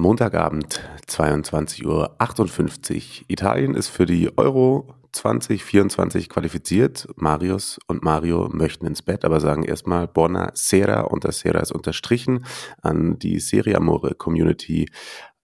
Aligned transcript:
Montagabend, 0.00 0.80
22.58 1.06 1.84
Uhr. 1.86 3.24
Italien 3.28 3.74
ist 3.74 3.88
für 3.88 4.06
die 4.06 4.36
Euro 4.38 4.94
2024 5.12 6.28
qualifiziert. 6.30 7.06
Marius 7.16 7.78
und 7.86 8.02
Mario 8.02 8.48
möchten 8.50 8.86
ins 8.86 9.02
Bett, 9.02 9.24
aber 9.24 9.40
sagen 9.40 9.62
erstmal 9.62 10.08
Buona 10.08 10.52
Sera 10.54 11.02
und 11.02 11.24
das 11.24 11.40
Sera 11.40 11.60
ist 11.60 11.72
unterstrichen 11.72 12.46
an 12.80 13.18
die 13.18 13.40
Serie 13.40 13.76
Amore 13.76 14.14
Community 14.14 14.90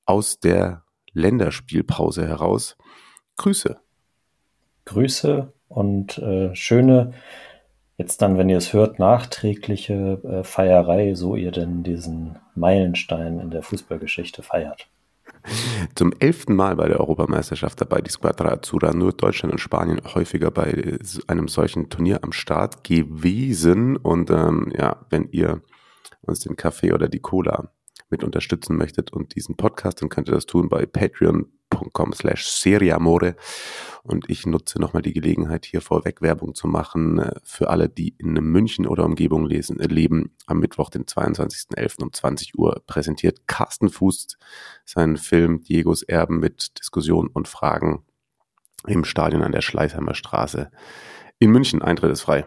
aus 0.07 0.41
der 0.41 0.85
Länderspielpause 1.13 2.27
heraus. 2.27 2.77
Grüße. 3.37 3.79
Grüße 4.87 5.53
und 5.69 6.17
äh, 6.19 6.55
schöne, 6.55 7.13
jetzt 7.99 8.23
dann, 8.23 8.39
wenn 8.39 8.49
ihr 8.49 8.59
es 8.59 8.73
hört, 8.73 8.99
nachträgliche 8.99 10.21
äh, 10.25 10.45
Feierei, 10.45 11.15
so 11.15 11.37
ihr 11.37 11.53
denn 11.53 11.83
diesen 11.83 12.37
Meilenstein 12.55 13.41
in 13.41 13.51
der 13.51 13.63
Fußballgeschichte 13.63 14.43
feiert. 14.43 14.89
Zum 15.95 16.13
elften 16.19 16.55
Mal 16.55 16.77
bei 16.77 16.89
der 16.89 17.01
Europameisterschaft 17.01 17.81
dabei, 17.81 18.01
die 18.01 18.11
Squadra 18.11 18.53
Azzurra, 18.53 18.93
nur 18.93 19.13
Deutschland 19.13 19.53
und 19.53 19.59
Spanien 19.59 20.01
häufiger 20.15 20.51
bei 20.51 20.99
einem 21.27 21.49
solchen 21.49 21.89
Turnier 21.89 22.23
am 22.23 22.33
Start 22.33 22.85
gewesen. 22.85 23.97
Und 23.97 24.31
ähm, 24.31 24.73
ja, 24.77 25.07
wenn 25.11 25.29
ihr 25.31 25.63
uns 26.23 26.41
den 26.41 26.57
Kaffee 26.57 26.93
oder 26.93 27.09
die 27.09 27.21
Cola 27.21 27.71
mit 28.11 28.25
unterstützen 28.25 28.77
möchtet 28.77 29.13
und 29.13 29.35
diesen 29.35 29.57
Podcast, 29.57 30.01
dann 30.01 30.09
könnt 30.09 30.29
ihr 30.29 30.35
das 30.35 30.47
tun 30.47 30.69
bei 30.69 30.87
patreon.com 30.87 32.13
slash 32.13 32.47
seriamore. 32.47 33.37
Und 34.03 34.31
ich 34.31 34.47
nutze 34.47 34.81
nochmal 34.81 35.03
die 35.03 35.13
Gelegenheit, 35.13 35.67
hier 35.67 35.81
vorweg 35.81 36.23
Werbung 36.23 36.55
zu 36.55 36.69
machen 36.69 37.19
äh, 37.19 37.35
für 37.43 37.71
alle, 37.71 37.89
die 37.89 38.15
in 38.19 38.35
München 38.35 38.87
oder 38.87 39.05
Umgebung 39.05 39.45
lesen, 39.45 39.81
äh, 39.81 39.87
leben. 39.87 40.37
Am 40.47 40.61
Mittwoch, 40.61 40.91
den 40.91 41.05
22.11. 41.05 42.03
um 42.03 42.13
20 42.13 42.57
Uhr 42.57 42.83
präsentiert 42.87 43.49
Carsten 43.49 43.89
Fuß 43.89 44.39
seinen 44.85 45.17
Film 45.17 45.63
Diegos 45.63 46.03
Erben 46.03 46.39
mit 46.39 46.79
Diskussion 46.79 47.27
und 47.27 47.49
Fragen 47.49 48.05
im 48.87 49.05
Stadion 49.05 49.43
an 49.43 49.53
der 49.53 49.63
Schleißheimer 49.63 50.15
Straße 50.15 50.71
in 51.41 51.51
München. 51.51 51.83
Eintritt 51.83 52.13
ist 52.13 52.23
frei. 52.23 52.47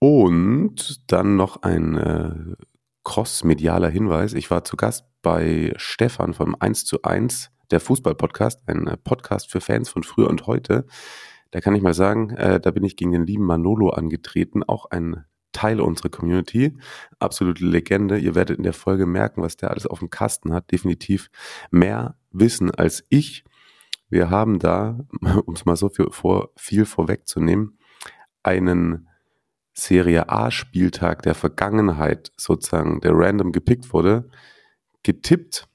Und 0.00 1.10
dann 1.10 1.36
noch 1.36 1.62
ein 1.62 1.96
äh, 1.96 2.56
cross-medialer 3.04 3.88
Hinweis. 3.88 4.34
Ich 4.34 4.50
war 4.50 4.64
zu 4.64 4.76
Gast 4.76 5.04
bei 5.22 5.72
Stefan 5.76 6.34
vom 6.34 6.56
1 6.58 6.84
zu 6.84 7.02
1, 7.02 7.50
der 7.70 7.80
Fußball-Podcast, 7.80 8.62
ein 8.66 8.86
äh, 8.86 8.96
Podcast 8.96 9.50
für 9.50 9.60
Fans 9.60 9.88
von 9.88 10.02
früher 10.02 10.28
und 10.28 10.46
heute. 10.46 10.86
Da 11.50 11.60
kann 11.60 11.74
ich 11.74 11.82
mal 11.82 11.94
sagen, 11.94 12.30
äh, 12.30 12.58
da 12.58 12.70
bin 12.70 12.82
ich 12.82 12.96
gegen 12.96 13.12
den 13.12 13.26
lieben 13.26 13.44
Manolo 13.44 13.90
angetreten, 13.90 14.62
auch 14.64 14.86
ein 14.90 15.24
Teil 15.52 15.80
unserer 15.80 16.08
Community. 16.08 16.76
Absolute 17.20 17.64
Legende. 17.64 18.18
Ihr 18.18 18.34
werdet 18.34 18.58
in 18.58 18.64
der 18.64 18.72
Folge 18.72 19.06
merken, 19.06 19.40
was 19.40 19.56
der 19.56 19.70
alles 19.70 19.86
auf 19.86 20.00
dem 20.00 20.10
Kasten 20.10 20.52
hat. 20.52 20.72
Definitiv 20.72 21.30
mehr 21.70 22.16
Wissen 22.32 22.70
als 22.72 23.04
ich. 23.08 23.44
Wir 24.10 24.30
haben 24.30 24.58
da, 24.58 24.98
um 25.46 25.54
es 25.54 25.64
mal 25.64 25.76
so 25.76 25.88
viel, 25.88 26.08
vor, 26.10 26.50
viel 26.56 26.84
vorwegzunehmen, 26.84 27.78
einen 28.42 29.08
Serie 29.74 30.28
A 30.28 30.50
Spieltag 30.50 31.22
der 31.22 31.34
Vergangenheit 31.34 32.32
sozusagen, 32.36 33.00
der 33.00 33.12
random 33.14 33.52
gepickt 33.52 33.92
wurde, 33.92 34.30
getippt 35.02 35.68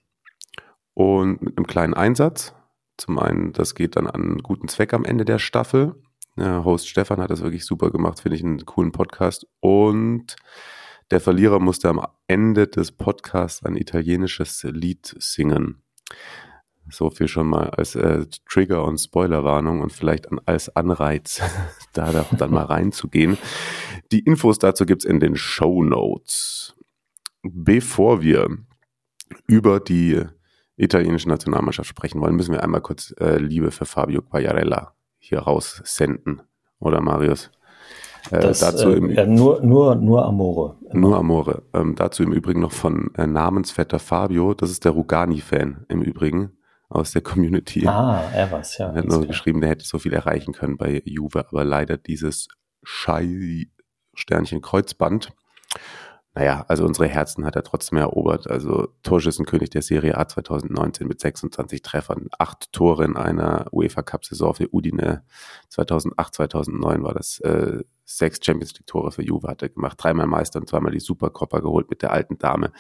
und 0.93 1.41
mit 1.41 1.57
einem 1.57 1.67
kleinen 1.67 1.93
Einsatz. 1.93 2.55
Zum 2.97 3.19
einen, 3.19 3.53
das 3.53 3.75
geht 3.75 3.95
dann 3.95 4.07
an 4.07 4.21
einen 4.21 4.37
guten 4.39 4.67
Zweck 4.67 4.93
am 4.93 5.05
Ende 5.05 5.25
der 5.25 5.39
Staffel. 5.39 5.95
Der 6.37 6.63
Host 6.63 6.87
Stefan 6.87 7.19
hat 7.19 7.29
das 7.29 7.41
wirklich 7.41 7.65
super 7.65 7.91
gemacht, 7.91 8.21
finde 8.21 8.37
ich 8.37 8.43
einen 8.43 8.65
coolen 8.65 8.91
Podcast. 8.91 9.45
Und 9.59 10.37
der 11.11 11.19
Verlierer 11.19 11.59
musste 11.59 11.89
am 11.89 12.05
Ende 12.27 12.67
des 12.67 12.91
Podcasts 12.91 13.65
ein 13.65 13.75
italienisches 13.75 14.63
Lied 14.63 15.15
singen. 15.19 15.81
So 16.91 17.09
viel 17.09 17.27
schon 17.27 17.47
mal 17.47 17.69
als 17.69 17.95
äh, 17.95 18.25
Trigger- 18.47 18.83
und 18.83 18.97
Spoilerwarnung 18.97 19.81
und 19.81 19.91
vielleicht 19.91 20.31
an, 20.31 20.39
als 20.45 20.75
Anreiz, 20.75 21.41
da 21.93 22.25
dann 22.31 22.51
mal 22.51 22.65
reinzugehen. 22.65 23.37
Die 24.11 24.19
Infos 24.19 24.59
dazu 24.59 24.85
gibt's 24.85 25.05
in 25.05 25.19
den 25.19 25.35
Show 25.35 25.83
Notes. 25.83 26.75
Bevor 27.43 28.21
wir 28.21 28.49
über 29.47 29.79
die 29.79 30.21
italienische 30.75 31.29
Nationalmannschaft 31.29 31.89
sprechen 31.89 32.21
wollen, 32.21 32.35
müssen 32.35 32.53
wir 32.53 32.63
einmal 32.63 32.81
kurz 32.81 33.13
äh, 33.19 33.37
Liebe 33.37 33.71
für 33.71 33.85
Fabio 33.85 34.21
Quagliarella 34.21 34.93
hier 35.19 35.39
raussenden. 35.39 36.41
Oder 36.79 37.01
Marius? 37.01 37.51
Äh, 38.31 38.39
das, 38.39 38.59
dazu 38.59 38.89
äh, 38.89 39.13
ja, 39.13 39.25
nur, 39.25 39.61
nur, 39.61 39.95
nur 39.95 40.25
Amore. 40.25 40.77
Immer. 40.89 40.99
Nur 40.99 41.17
Amore. 41.17 41.63
Ähm, 41.73 41.95
dazu 41.95 42.23
im 42.23 42.31
Übrigen 42.31 42.61
noch 42.61 42.71
von 42.71 43.13
äh, 43.15 43.27
Namensvetter 43.27 43.99
Fabio. 43.99 44.53
Das 44.53 44.71
ist 44.71 44.85
der 44.85 44.93
Rugani-Fan 44.93 45.85
im 45.89 46.01
Übrigen 46.01 46.51
aus 46.89 47.11
der 47.11 47.21
Community. 47.21 47.87
Ah, 47.87 48.29
er 48.33 48.51
was, 48.51 48.77
ja. 48.77 48.89
Er 48.89 48.95
hat 48.95 49.05
nur 49.05 49.27
geschrieben, 49.27 49.61
der 49.61 49.69
hätte 49.69 49.85
so 49.85 49.99
viel 49.99 50.13
erreichen 50.13 50.53
können 50.53 50.77
bei 50.77 51.01
Juve, 51.05 51.47
aber 51.47 51.63
leider 51.63 51.97
dieses 51.97 52.47
Schei 52.83 53.67
Sternchen 54.15 54.61
Kreuzband. 54.61 55.31
Naja, 56.35 56.63
also 56.67 56.85
unsere 56.85 57.07
Herzen 57.07 57.45
hat 57.45 57.55
er 57.55 57.63
trotzdem 57.63 57.97
erobert. 57.97 58.49
Also 58.49 58.89
Torschützenkönig 59.03 59.69
der 59.71 59.81
Serie 59.81 60.17
A 60.17 60.27
2019 60.27 61.07
mit 61.07 61.19
26 61.19 61.81
Treffern, 61.81 62.27
acht 62.37 62.71
Tore 62.71 63.03
in 63.05 63.17
einer 63.17 63.67
UEFA 63.71 64.03
Cup 64.03 64.25
Saison 64.25 64.53
für 64.53 64.73
Udine. 64.73 65.23
2008, 65.69 66.35
2009 66.35 67.03
war 67.03 67.13
das 67.13 67.39
äh, 67.39 67.83
sechs 68.09 68.39
Champions 68.43 68.73
League 68.73 68.87
Tore 68.87 69.11
für 69.11 69.23
Juve 69.23 69.47
hat 69.47 69.61
er 69.61 69.69
gemacht, 69.69 69.97
dreimal 70.01 70.27
Meister 70.27 70.59
und 70.59 70.67
zweimal 70.67 70.91
die 70.91 70.99
Supercoppa 70.99 71.59
geholt 71.59 71.89
mit 71.89 72.01
der 72.01 72.11
alten 72.11 72.37
Dame. 72.37 72.71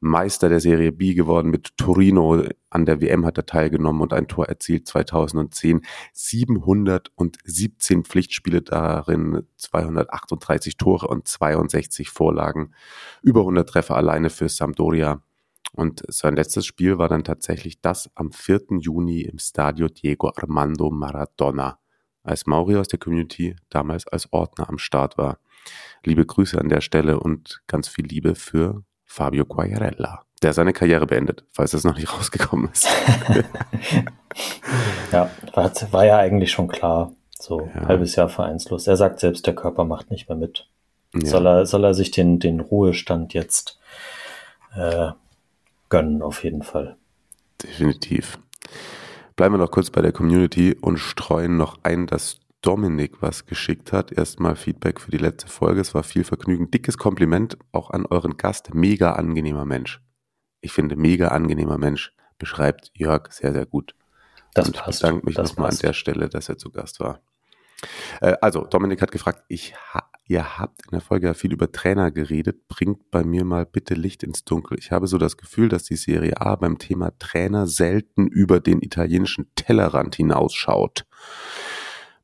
Meister 0.00 0.48
der 0.48 0.60
Serie 0.60 0.92
B 0.92 1.14
geworden 1.14 1.50
mit 1.50 1.76
Torino. 1.76 2.44
An 2.70 2.86
der 2.86 3.00
WM 3.00 3.26
hat 3.26 3.36
er 3.36 3.46
teilgenommen 3.46 4.00
und 4.00 4.12
ein 4.12 4.28
Tor 4.28 4.46
erzielt 4.46 4.86
2010. 4.86 5.80
717 6.12 8.04
Pflichtspiele 8.04 8.62
darin, 8.62 9.42
238 9.56 10.76
Tore 10.76 11.08
und 11.08 11.26
62 11.26 12.10
Vorlagen. 12.10 12.74
Über 13.22 13.40
100 13.40 13.68
Treffer 13.68 13.96
alleine 13.96 14.30
für 14.30 14.48
Sampdoria. 14.48 15.22
Und 15.72 16.02
sein 16.08 16.36
letztes 16.36 16.64
Spiel 16.64 16.98
war 16.98 17.08
dann 17.08 17.24
tatsächlich 17.24 17.80
das 17.80 18.10
am 18.14 18.32
4. 18.32 18.78
Juni 18.80 19.22
im 19.22 19.38
Stadio 19.38 19.88
Diego 19.88 20.32
Armando 20.36 20.90
Maradona, 20.90 21.78
als 22.22 22.46
Mauri 22.46 22.76
aus 22.76 22.88
der 22.88 22.98
Community 22.98 23.56
damals 23.70 24.06
als 24.06 24.32
Ordner 24.32 24.68
am 24.68 24.78
Start 24.78 25.18
war. 25.18 25.38
Liebe 26.04 26.24
Grüße 26.24 26.58
an 26.58 26.68
der 26.68 26.80
Stelle 26.80 27.20
und 27.20 27.62
ganz 27.66 27.88
viel 27.88 28.06
Liebe 28.06 28.34
für 28.34 28.82
Fabio 29.04 29.44
Quagliarella, 29.44 30.24
der 30.42 30.52
seine 30.52 30.72
Karriere 30.72 31.06
beendet, 31.06 31.44
falls 31.52 31.72
das 31.72 31.84
noch 31.84 31.96
nicht 31.96 32.12
rausgekommen 32.16 32.70
ist. 32.72 32.88
ja, 35.12 35.30
war, 35.54 35.72
war, 35.90 36.06
ja 36.06 36.18
eigentlich 36.18 36.52
schon 36.52 36.68
klar. 36.68 37.12
So 37.30 37.70
ja. 37.74 37.86
halbes 37.86 38.16
Jahr 38.16 38.28
vereinslos. 38.28 38.86
Er 38.86 38.96
sagt 38.96 39.20
selbst, 39.20 39.46
der 39.46 39.54
Körper 39.54 39.84
macht 39.84 40.10
nicht 40.10 40.28
mehr 40.28 40.36
mit. 40.36 40.68
Ja. 41.14 41.26
Soll, 41.26 41.46
er, 41.46 41.66
soll 41.66 41.84
er 41.84 41.94
sich 41.94 42.10
den, 42.10 42.38
den 42.38 42.60
Ruhestand 42.60 43.32
jetzt 43.32 43.78
äh, 44.74 45.10
gönnen, 45.88 46.22
auf 46.22 46.44
jeden 46.44 46.62
Fall. 46.62 46.96
Definitiv. 47.62 48.38
Bleiben 49.38 49.54
wir 49.54 49.58
noch 49.58 49.70
kurz 49.70 49.90
bei 49.90 50.02
der 50.02 50.10
Community 50.10 50.76
und 50.80 50.98
streuen 50.98 51.56
noch 51.56 51.78
ein, 51.84 52.08
dass 52.08 52.40
Dominik 52.60 53.22
was 53.22 53.46
geschickt 53.46 53.92
hat. 53.92 54.10
Erstmal 54.10 54.56
Feedback 54.56 55.00
für 55.00 55.12
die 55.12 55.18
letzte 55.18 55.46
Folge. 55.46 55.80
Es 55.80 55.94
war 55.94 56.02
viel 56.02 56.24
Vergnügen. 56.24 56.72
Dickes 56.72 56.98
Kompliment 56.98 57.56
auch 57.70 57.90
an 57.90 58.04
euren 58.04 58.36
Gast. 58.36 58.74
Mega 58.74 59.12
angenehmer 59.12 59.64
Mensch. 59.64 60.02
Ich 60.60 60.72
finde, 60.72 60.96
mega 60.96 61.28
angenehmer 61.28 61.78
Mensch 61.78 62.12
beschreibt 62.38 62.90
Jörg 62.94 63.30
sehr, 63.30 63.52
sehr 63.52 63.64
gut. 63.64 63.94
Das 64.54 64.66
Und 64.66 64.76
passt. 64.76 64.98
Ich 64.98 65.02
bedanke 65.02 65.26
mich 65.26 65.38
nochmal 65.38 65.70
an 65.70 65.78
der 65.78 65.92
Stelle, 65.92 66.28
dass 66.28 66.48
er 66.48 66.58
zu 66.58 66.72
Gast 66.72 66.98
war. 66.98 67.20
Äh, 68.20 68.34
also, 68.40 68.64
Dominik 68.64 69.00
hat 69.00 69.12
gefragt, 69.12 69.44
ich 69.46 69.76
ihr 70.28 70.58
habt 70.58 70.84
in 70.84 70.90
der 70.92 71.00
Folge 71.00 71.26
ja 71.26 71.34
viel 71.34 71.52
über 71.52 71.72
Trainer 71.72 72.10
geredet. 72.10 72.68
Bringt 72.68 73.10
bei 73.10 73.24
mir 73.24 73.44
mal 73.44 73.66
bitte 73.66 73.94
Licht 73.94 74.22
ins 74.22 74.44
Dunkel. 74.44 74.78
Ich 74.78 74.92
habe 74.92 75.06
so 75.06 75.18
das 75.18 75.36
Gefühl, 75.36 75.68
dass 75.68 75.84
die 75.84 75.96
Serie 75.96 76.40
A 76.40 76.54
beim 76.56 76.78
Thema 76.78 77.12
Trainer 77.18 77.66
selten 77.66 78.28
über 78.28 78.60
den 78.60 78.80
italienischen 78.80 79.50
Tellerrand 79.56 80.14
hinausschaut. 80.14 81.06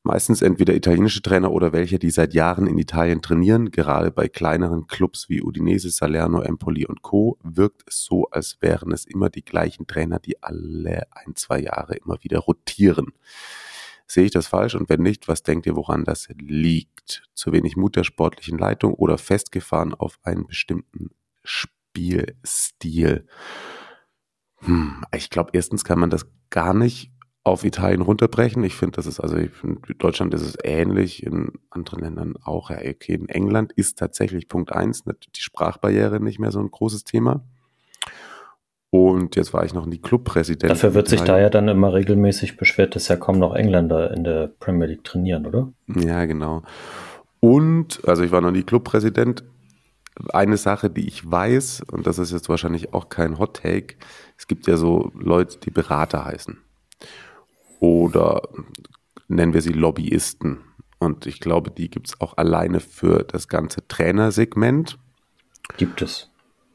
Meistens 0.06 0.42
entweder 0.42 0.74
italienische 0.74 1.22
Trainer 1.22 1.50
oder 1.50 1.72
welche, 1.72 1.98
die 1.98 2.10
seit 2.10 2.34
Jahren 2.34 2.66
in 2.66 2.76
Italien 2.76 3.22
trainieren. 3.22 3.70
Gerade 3.70 4.10
bei 4.10 4.28
kleineren 4.28 4.86
Clubs 4.86 5.30
wie 5.30 5.42
Udinese, 5.42 5.88
Salerno, 5.88 6.42
Empoli 6.42 6.84
und 6.84 7.00
Co. 7.00 7.38
wirkt 7.42 7.84
es 7.86 8.04
so, 8.04 8.26
als 8.30 8.58
wären 8.60 8.92
es 8.92 9.06
immer 9.06 9.30
die 9.30 9.44
gleichen 9.44 9.86
Trainer, 9.86 10.18
die 10.18 10.42
alle 10.42 11.06
ein, 11.10 11.34
zwei 11.36 11.58
Jahre 11.60 11.96
immer 11.96 12.18
wieder 12.22 12.40
rotieren. 12.40 13.14
Sehe 14.06 14.24
ich 14.24 14.30
das 14.30 14.46
falsch? 14.46 14.74
Und 14.74 14.88
wenn 14.88 15.02
nicht, 15.02 15.28
was 15.28 15.42
denkt 15.42 15.66
ihr, 15.66 15.76
woran 15.76 16.04
das 16.04 16.28
liegt? 16.38 17.24
Zu 17.34 17.52
wenig 17.52 17.76
Mut 17.76 17.96
der 17.96 18.04
sportlichen 18.04 18.58
Leitung 18.58 18.94
oder 18.94 19.18
festgefahren 19.18 19.94
auf 19.94 20.18
einen 20.22 20.46
bestimmten 20.46 21.10
Spielstil? 21.42 23.26
Hm, 24.58 25.04
ich 25.14 25.30
glaube, 25.30 25.50
erstens 25.52 25.84
kann 25.84 25.98
man 25.98 26.10
das 26.10 26.26
gar 26.50 26.74
nicht 26.74 27.10
auf 27.44 27.62
Italien 27.64 28.00
runterbrechen. 28.00 28.64
Ich 28.64 28.74
finde, 28.74 28.96
das 28.96 29.06
ist, 29.06 29.20
also 29.20 29.36
in 29.36 29.80
Deutschland 29.98 30.32
ist 30.32 30.42
es 30.42 30.56
ähnlich, 30.64 31.22
in 31.22 31.52
anderen 31.68 32.00
Ländern 32.00 32.36
auch. 32.42 32.70
Ja, 32.70 32.78
okay, 32.78 33.14
in 33.14 33.28
England 33.28 33.72
ist 33.72 33.98
tatsächlich 33.98 34.48
Punkt 34.48 34.72
eins 34.72 35.04
die 35.04 35.40
Sprachbarriere 35.40 36.20
nicht 36.20 36.38
mehr 36.38 36.50
so 36.50 36.60
ein 36.60 36.70
großes 36.70 37.04
Thema. 37.04 37.44
Und 38.94 39.34
jetzt 39.34 39.52
war 39.52 39.64
ich 39.64 39.74
noch 39.74 39.86
nie 39.86 39.98
Clubpräsident. 39.98 40.70
Dafür 40.70 40.94
wird 40.94 41.08
sich 41.08 41.20
da 41.20 41.36
ja 41.36 41.50
dann 41.50 41.66
immer 41.66 41.92
regelmäßig 41.92 42.56
beschwert, 42.56 42.94
dass 42.94 43.08
ja 43.08 43.16
kaum 43.16 43.40
noch 43.40 43.52
Engländer 43.52 44.12
in 44.12 44.22
der 44.22 44.46
Premier 44.60 44.86
League 44.86 45.02
trainieren, 45.02 45.46
oder? 45.46 45.72
Ja, 45.88 46.26
genau. 46.26 46.62
Und, 47.40 48.00
also 48.06 48.22
ich 48.22 48.30
war 48.30 48.40
noch 48.40 48.52
nie 48.52 48.62
Clubpräsident. 48.62 49.42
Eine 50.32 50.56
Sache, 50.58 50.90
die 50.90 51.08
ich 51.08 51.28
weiß, 51.28 51.82
und 51.90 52.06
das 52.06 52.20
ist 52.20 52.30
jetzt 52.30 52.48
wahrscheinlich 52.48 52.94
auch 52.94 53.08
kein 53.08 53.40
Hot 53.40 53.62
Take, 53.64 53.96
es 54.38 54.46
gibt 54.46 54.68
ja 54.68 54.76
so 54.76 55.10
Leute, 55.18 55.58
die 55.58 55.72
Berater 55.72 56.24
heißen 56.24 56.56
oder 57.80 58.42
nennen 59.26 59.54
wir 59.54 59.60
sie 59.60 59.72
Lobbyisten. 59.72 60.60
Und 61.00 61.26
ich 61.26 61.40
glaube, 61.40 61.72
die 61.72 61.90
gibt 61.90 62.10
es 62.10 62.20
auch 62.20 62.36
alleine 62.36 62.78
für 62.78 63.24
das 63.24 63.48
ganze 63.48 63.88
Trainersegment. 63.88 64.98
Gibt 65.78 66.00
es. 66.00 66.30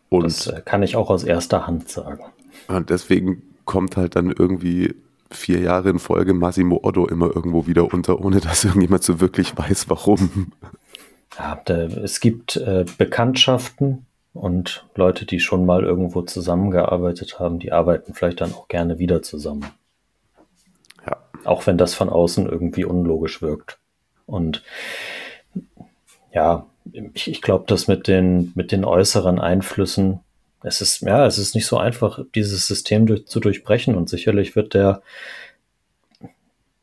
Und 0.09 0.23
das 0.23 0.47
äh, 0.47 0.61
kann 0.63 0.83
ich 0.83 0.95
auch 0.95 1.09
aus 1.09 1.23
erster 1.23 1.67
Hand 1.67 1.89
sagen. 1.89 2.23
Und 2.67 2.89
deswegen 2.89 3.43
kommt 3.65 3.97
halt 3.97 4.15
dann 4.15 4.31
irgendwie 4.31 4.95
vier 5.31 5.59
Jahre 5.59 5.89
in 5.89 5.99
Folge 5.99 6.33
Massimo 6.33 6.79
Otto 6.83 7.07
immer 7.07 7.27
irgendwo 7.35 7.67
wieder 7.67 7.93
unter, 7.93 8.19
ohne 8.19 8.39
dass 8.39 8.65
irgendjemand 8.65 9.03
so 9.03 9.21
wirklich 9.21 9.57
weiß, 9.57 9.89
warum. 9.89 10.51
Ja, 11.37 11.61
es 11.67 12.19
gibt 12.19 12.57
äh, 12.57 12.85
Bekanntschaften 12.97 14.07
und 14.33 14.87
Leute, 14.95 15.25
die 15.25 15.39
schon 15.39 15.65
mal 15.65 15.83
irgendwo 15.83 16.23
zusammengearbeitet 16.23 17.39
haben, 17.39 17.59
die 17.59 17.71
arbeiten 17.71 18.13
vielleicht 18.13 18.41
dann 18.41 18.53
auch 18.53 18.67
gerne 18.67 18.99
wieder 18.99 19.21
zusammen. 19.21 19.65
Auch 21.45 21.65
wenn 21.67 21.77
das 21.77 21.93
von 21.93 22.09
außen 22.09 22.47
irgendwie 22.47 22.85
unlogisch 22.85 23.41
wirkt. 23.41 23.79
Und 24.25 24.63
ja, 26.31 26.65
ich, 27.13 27.29
ich 27.29 27.41
glaube, 27.41 27.65
dass 27.67 27.87
mit 27.87 28.07
den, 28.07 28.51
mit 28.55 28.71
den 28.71 28.85
äußeren 28.85 29.39
Einflüssen, 29.39 30.19
es 30.63 30.81
ist, 30.81 31.01
ja, 31.01 31.25
es 31.25 31.37
ist 31.37 31.55
nicht 31.55 31.65
so 31.65 31.77
einfach, 31.77 32.19
dieses 32.35 32.67
System 32.67 33.05
durch, 33.05 33.27
zu 33.27 33.39
durchbrechen. 33.39 33.95
Und 33.95 34.09
sicherlich 34.09 34.55
wird 34.55 34.73
der 34.73 35.01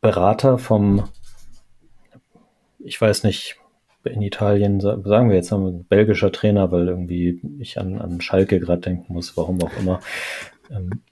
Berater 0.00 0.58
vom, 0.58 1.08
ich 2.78 3.00
weiß 3.00 3.25
nicht, 3.25 3.56
in 4.04 4.22
Italien, 4.22 4.81
sagen 4.81 5.28
wir 5.28 5.37
jetzt, 5.37 5.50
haben 5.50 5.64
wir 5.64 5.72
ein 5.72 5.84
belgischer 5.84 6.31
Trainer, 6.31 6.70
weil 6.70 6.87
irgendwie 6.87 7.40
ich 7.58 7.78
an, 7.78 8.00
an 8.00 8.20
Schalke 8.20 8.60
gerade 8.60 8.82
denken 8.82 9.12
muss, 9.12 9.37
warum 9.37 9.60
auch 9.62 9.76
immer. 9.78 10.00
Ähm, 10.70 11.02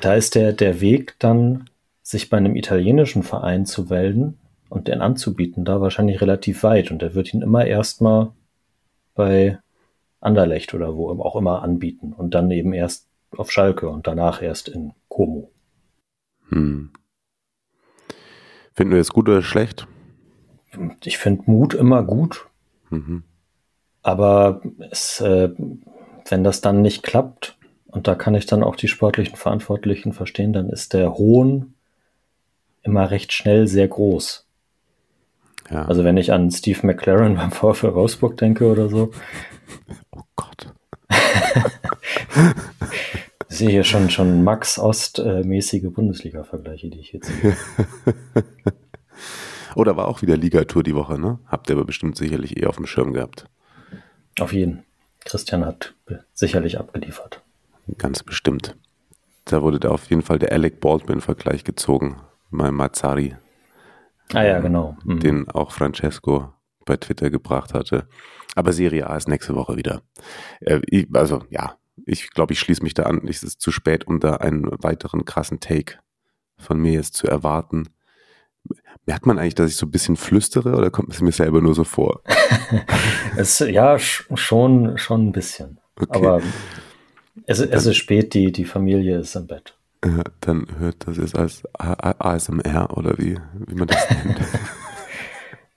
da 0.00 0.14
ist 0.14 0.36
der, 0.36 0.52
der 0.52 0.80
Weg 0.80 1.16
dann 1.18 1.68
sich 2.02 2.30
bei 2.30 2.36
einem 2.36 2.54
italienischen 2.54 3.24
Verein 3.24 3.66
zu 3.66 3.84
melden 3.84 4.38
und 4.72 4.88
den 4.88 5.02
anzubieten, 5.02 5.66
da 5.66 5.82
wahrscheinlich 5.82 6.22
relativ 6.22 6.62
weit. 6.62 6.90
Und 6.90 7.02
er 7.02 7.14
wird 7.14 7.34
ihn 7.34 7.42
immer 7.42 7.66
erstmal 7.66 8.32
bei 9.14 9.58
Anderlecht 10.18 10.72
oder 10.72 10.96
wo 10.96 11.10
auch 11.10 11.36
immer 11.36 11.62
anbieten 11.62 12.14
und 12.14 12.34
dann 12.34 12.50
eben 12.50 12.72
erst 12.72 13.06
auf 13.36 13.52
Schalke 13.52 13.90
und 13.90 14.06
danach 14.06 14.40
erst 14.40 14.68
in 14.68 14.94
Como. 15.08 15.50
Hm. 16.48 16.90
Finden 18.72 18.94
wir 18.94 19.00
es 19.00 19.10
gut 19.10 19.28
oder 19.28 19.42
schlecht? 19.42 19.86
Ich 21.04 21.18
finde 21.18 21.42
Mut 21.50 21.74
immer 21.74 22.02
gut. 22.02 22.46
Mhm. 22.88 23.24
Aber 24.00 24.62
es, 24.90 25.20
äh, 25.20 25.50
wenn 26.30 26.44
das 26.44 26.62
dann 26.62 26.80
nicht 26.80 27.02
klappt, 27.02 27.58
und 27.88 28.08
da 28.08 28.14
kann 28.14 28.34
ich 28.34 28.46
dann 28.46 28.62
auch 28.62 28.76
die 28.76 28.88
sportlichen 28.88 29.36
Verantwortlichen 29.36 30.14
verstehen, 30.14 30.54
dann 30.54 30.70
ist 30.70 30.94
der 30.94 31.12
Hohn 31.18 31.74
immer 32.82 33.10
recht 33.10 33.34
schnell 33.34 33.68
sehr 33.68 33.86
groß. 33.86 34.48
Ja. 35.70 35.84
Also 35.86 36.04
wenn 36.04 36.16
ich 36.16 36.32
an 36.32 36.50
Steve 36.50 36.86
McLaren 36.86 37.34
beim 37.36 37.52
VfL 37.52 37.94
Wolfsburg 37.94 38.36
denke 38.36 38.70
oder 38.70 38.88
so. 38.88 39.10
Oh 40.10 40.22
Gott. 40.36 40.72
ich 43.48 43.56
sehe 43.56 43.70
hier 43.70 43.84
schon, 43.84 44.10
schon 44.10 44.44
Max 44.44 44.78
Ost-mäßige 44.78 45.92
Bundesliga-Vergleiche, 45.92 46.90
die 46.90 47.00
ich 47.00 47.12
jetzt 47.12 47.28
sehe. 47.28 47.56
Oder 49.74 49.96
war 49.96 50.08
auch 50.08 50.22
wieder 50.22 50.36
Ligatour 50.36 50.82
die 50.82 50.94
Woche, 50.94 51.18
ne? 51.18 51.38
Habt 51.46 51.70
ihr 51.70 51.76
aber 51.76 51.84
bestimmt 51.84 52.16
sicherlich 52.16 52.60
eh 52.60 52.66
auf 52.66 52.76
dem 52.76 52.86
Schirm 52.86 53.12
gehabt. 53.12 53.46
Auf 54.38 54.52
jeden. 54.52 54.84
Christian 55.24 55.64
hat 55.64 55.94
sicherlich 56.34 56.78
abgeliefert. 56.78 57.40
Ganz 57.98 58.22
bestimmt. 58.22 58.76
Da 59.44 59.62
wurde 59.62 59.80
da 59.80 59.88
auf 59.90 60.08
jeden 60.10 60.22
Fall 60.22 60.38
der 60.38 60.52
Alec 60.52 60.80
Baldwin-Vergleich 60.80 61.64
gezogen 61.64 62.16
mal 62.50 62.72
Mazzari. 62.72 63.36
Ah 64.34 64.44
ja, 64.44 64.60
genau. 64.60 64.96
Mhm. 65.04 65.20
Den 65.20 65.48
auch 65.48 65.72
Francesco 65.72 66.52
bei 66.84 66.96
Twitter 66.96 67.30
gebracht 67.30 67.74
hatte. 67.74 68.08
Aber 68.54 68.72
Serie 68.72 69.08
A 69.08 69.16
ist 69.16 69.28
nächste 69.28 69.54
Woche 69.54 69.76
wieder. 69.76 70.02
Äh, 70.60 70.80
ich, 70.86 71.08
also 71.12 71.44
ja, 71.50 71.76
ich 72.06 72.30
glaube, 72.30 72.52
ich 72.52 72.60
schließe 72.60 72.82
mich 72.82 72.94
da 72.94 73.04
an. 73.04 73.26
Es 73.26 73.42
ist 73.42 73.60
zu 73.60 73.70
spät, 73.70 74.06
um 74.06 74.20
da 74.20 74.36
einen 74.36 74.66
weiteren 74.82 75.24
krassen 75.24 75.60
Take 75.60 75.98
von 76.58 76.78
mir 76.78 76.92
jetzt 76.92 77.14
zu 77.14 77.26
erwarten. 77.26 77.88
Merkt 79.06 79.26
man 79.26 79.38
eigentlich, 79.38 79.56
dass 79.56 79.70
ich 79.70 79.76
so 79.76 79.86
ein 79.86 79.90
bisschen 79.90 80.16
flüstere 80.16 80.76
oder 80.76 80.90
kommt 80.90 81.12
es 81.12 81.20
mir 81.20 81.32
selber 81.32 81.60
nur 81.60 81.74
so 81.74 81.84
vor? 81.84 82.22
es, 83.36 83.58
ja, 83.58 83.98
schon, 83.98 84.96
schon 84.96 85.28
ein 85.28 85.32
bisschen. 85.32 85.80
Okay. 85.96 86.18
Aber 86.18 86.42
es, 87.46 87.58
es 87.60 87.86
ist 87.86 87.96
spät, 87.96 88.34
die, 88.34 88.52
die 88.52 88.64
Familie 88.64 89.18
ist 89.18 89.34
im 89.34 89.46
Bett 89.46 89.76
dann 90.40 90.66
hört 90.78 91.06
das 91.06 91.16
jetzt 91.16 91.36
als 91.36 91.62
ASMR 91.78 92.96
oder 92.96 93.18
wie, 93.18 93.38
wie 93.66 93.74
man 93.74 93.88
das 93.88 94.10
nennt. 94.10 94.40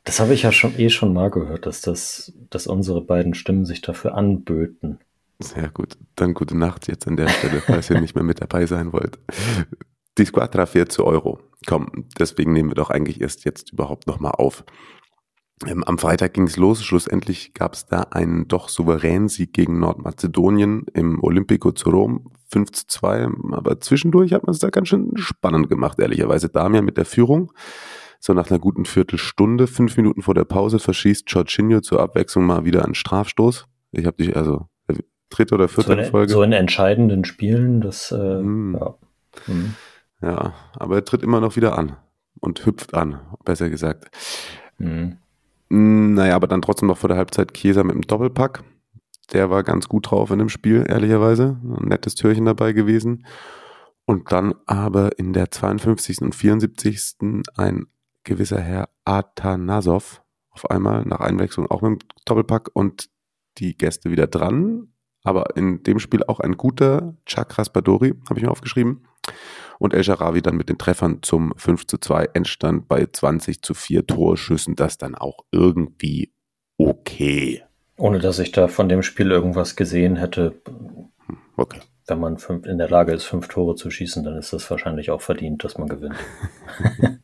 Das 0.07 0.19
habe 0.19 0.35
ich 0.35 0.43
ja 0.43 0.51
schon 0.51 0.77
eh 0.77 0.89
schon 0.91 1.13
mal 1.13 1.31
gehört, 1.31 1.65
dass 1.65 1.81
das, 1.81 2.31
dass 2.51 2.67
unsere 2.67 3.01
beiden 3.01 3.33
Stimmen 3.33 3.65
sich 3.65 3.81
dafür 3.81 4.13
anböten. 4.13 4.99
Sehr 5.39 5.69
gut. 5.69 5.97
Dann 6.15 6.35
gute 6.35 6.55
Nacht 6.55 6.87
jetzt 6.87 7.07
an 7.07 7.17
der 7.17 7.27
Stelle, 7.27 7.59
falls 7.59 7.89
ihr 7.89 7.99
nicht 7.99 8.13
mehr 8.13 8.23
mit 8.23 8.39
dabei 8.39 8.67
sein 8.67 8.93
wollt. 8.93 9.17
Die 10.19 10.25
Squadra 10.25 10.67
fährt 10.67 10.91
zu 10.91 11.05
Euro. 11.05 11.39
Komm, 11.65 12.05
deswegen 12.19 12.53
nehmen 12.53 12.69
wir 12.69 12.75
doch 12.75 12.91
eigentlich 12.91 13.19
erst 13.19 13.45
jetzt 13.45 13.73
überhaupt 13.73 14.05
nochmal 14.05 14.33
auf. 14.33 14.63
Ähm, 15.65 15.83
am 15.83 15.97
Freitag 15.97 16.33
ging 16.33 16.47
es 16.47 16.57
los. 16.57 16.83
Schlussendlich 16.83 17.53
gab 17.53 17.73
es 17.73 17.85
da 17.85 18.01
einen 18.11 18.47
doch 18.47 18.67
souveränen 18.67 19.29
Sieg 19.29 19.53
gegen 19.53 19.79
Nordmazedonien 19.79 20.85
im 20.93 21.23
Olympico 21.23 21.71
zu 21.71 21.89
Rom. 21.89 22.31
5 22.51 22.71
zu 22.71 22.87
2. 22.87 23.29
Aber 23.51 23.79
zwischendurch 23.79 24.33
hat 24.33 24.43
man 24.43 24.51
es 24.51 24.59
da 24.59 24.69
ganz 24.69 24.89
schön 24.89 25.11
spannend 25.15 25.69
gemacht, 25.69 25.99
ehrlicherweise. 25.99 26.49
Damian 26.49 26.85
mit 26.85 26.97
der 26.97 27.05
Führung. 27.05 27.53
So 28.19 28.33
nach 28.33 28.49
einer 28.49 28.59
guten 28.59 28.85
Viertelstunde, 28.85 29.67
fünf 29.67 29.97
Minuten 29.97 30.21
vor 30.21 30.33
der 30.33 30.45
Pause, 30.45 30.79
verschießt 30.79 31.25
Jorginho 31.27 31.81
zur 31.81 32.01
Abwechslung 32.01 32.45
mal 32.45 32.65
wieder 32.65 32.83
einen 32.83 32.95
Strafstoß. 32.95 33.67
Ich 33.91 34.05
habe 34.05 34.17
dich, 34.17 34.35
also 34.35 34.67
dritte 35.29 35.55
oder 35.55 35.67
vierte 35.67 35.93
so 35.93 35.97
in, 35.99 36.05
Folge. 36.05 36.31
So 36.31 36.43
in 36.43 36.51
entscheidenden 36.51 37.25
Spielen, 37.25 37.81
das, 37.81 38.11
äh, 38.11 38.17
hm. 38.17 38.77
ja. 38.79 38.95
Hm. 39.45 39.75
ja, 40.21 40.53
aber 40.73 40.95
er 40.95 41.05
tritt 41.05 41.23
immer 41.23 41.41
noch 41.41 41.55
wieder 41.55 41.77
an 41.77 41.97
und 42.39 42.65
hüpft 42.65 42.93
an, 42.93 43.19
besser 43.43 43.69
gesagt. 43.69 44.09
Hm. 44.77 45.17
Naja, 45.69 46.35
aber 46.35 46.47
dann 46.47 46.61
trotzdem 46.61 46.87
noch 46.87 46.97
vor 46.97 47.07
der 47.07 47.17
Halbzeit 47.17 47.53
Chiesa 47.53 47.83
mit 47.83 47.95
dem 47.95 48.01
Doppelpack. 48.01 48.63
Der 49.33 49.49
war 49.49 49.63
ganz 49.63 49.89
gut 49.89 50.11
drauf 50.11 50.29
in 50.29 50.39
dem 50.39 50.49
Spiel, 50.49 50.85
ehrlicherweise. 50.87 51.59
Ein 51.63 51.87
nettes 51.87 52.15
Türchen 52.15 52.45
dabei 52.45 52.73
gewesen. 52.73 53.25
Und 54.05 54.31
dann 54.31 54.53
aber 54.67 55.17
in 55.17 55.33
der 55.33 55.49
52. 55.49 56.21
und 56.21 56.35
74. 56.35 57.15
ein 57.55 57.87
gewisser 58.23 58.61
Herr 58.61 58.89
Atanasov 59.03 60.21
auf 60.51 60.69
einmal 60.69 61.03
nach 61.05 61.19
Einwechslung 61.19 61.69
auch 61.69 61.81
mit 61.81 62.03
dem 62.03 62.07
Doppelpack 62.25 62.69
und 62.73 63.09
die 63.57 63.75
Gäste 63.77 64.11
wieder 64.11 64.27
dran. 64.27 64.93
Aber 65.23 65.55
in 65.55 65.81
dem 65.81 65.97
Spiel 65.97 66.23
auch 66.23 66.39
ein 66.39 66.55
guter 66.55 67.15
Chakras 67.25 67.73
Badori, 67.73 68.13
habe 68.29 68.39
ich 68.39 68.45
mir 68.45 68.51
aufgeschrieben 68.51 69.07
und 69.79 69.93
El 69.93 70.03
Sharawi 70.03 70.41
dann 70.41 70.55
mit 70.55 70.69
den 70.69 70.77
Treffern 70.77 71.19
zum 71.21 71.53
5 71.57 71.87
zu 71.87 71.97
2 71.97 72.29
Endstand 72.33 72.87
bei 72.87 73.07
20 73.11 73.61
zu 73.61 73.73
4 73.73 74.07
Torschüssen, 74.07 74.75
das 74.75 74.97
dann 74.97 75.15
auch 75.15 75.39
irgendwie 75.51 76.31
okay. 76.77 77.63
Ohne 77.97 78.19
dass 78.19 78.39
ich 78.39 78.51
da 78.51 78.67
von 78.67 78.89
dem 78.89 79.03
Spiel 79.03 79.31
irgendwas 79.31 79.75
gesehen 79.75 80.17
hätte. 80.17 80.61
Okay. 81.55 81.79
Wenn 82.07 82.19
man 82.19 82.37
in 82.65 82.77
der 82.77 82.89
Lage 82.89 83.13
ist, 83.13 83.23
fünf 83.23 83.47
Tore 83.47 83.75
zu 83.75 83.89
schießen, 83.89 84.23
dann 84.23 84.37
ist 84.37 84.53
das 84.53 84.69
wahrscheinlich 84.69 85.09
auch 85.09 85.21
verdient, 85.21 85.63
dass 85.63 85.77
man 85.77 85.87
gewinnt. 85.87 86.15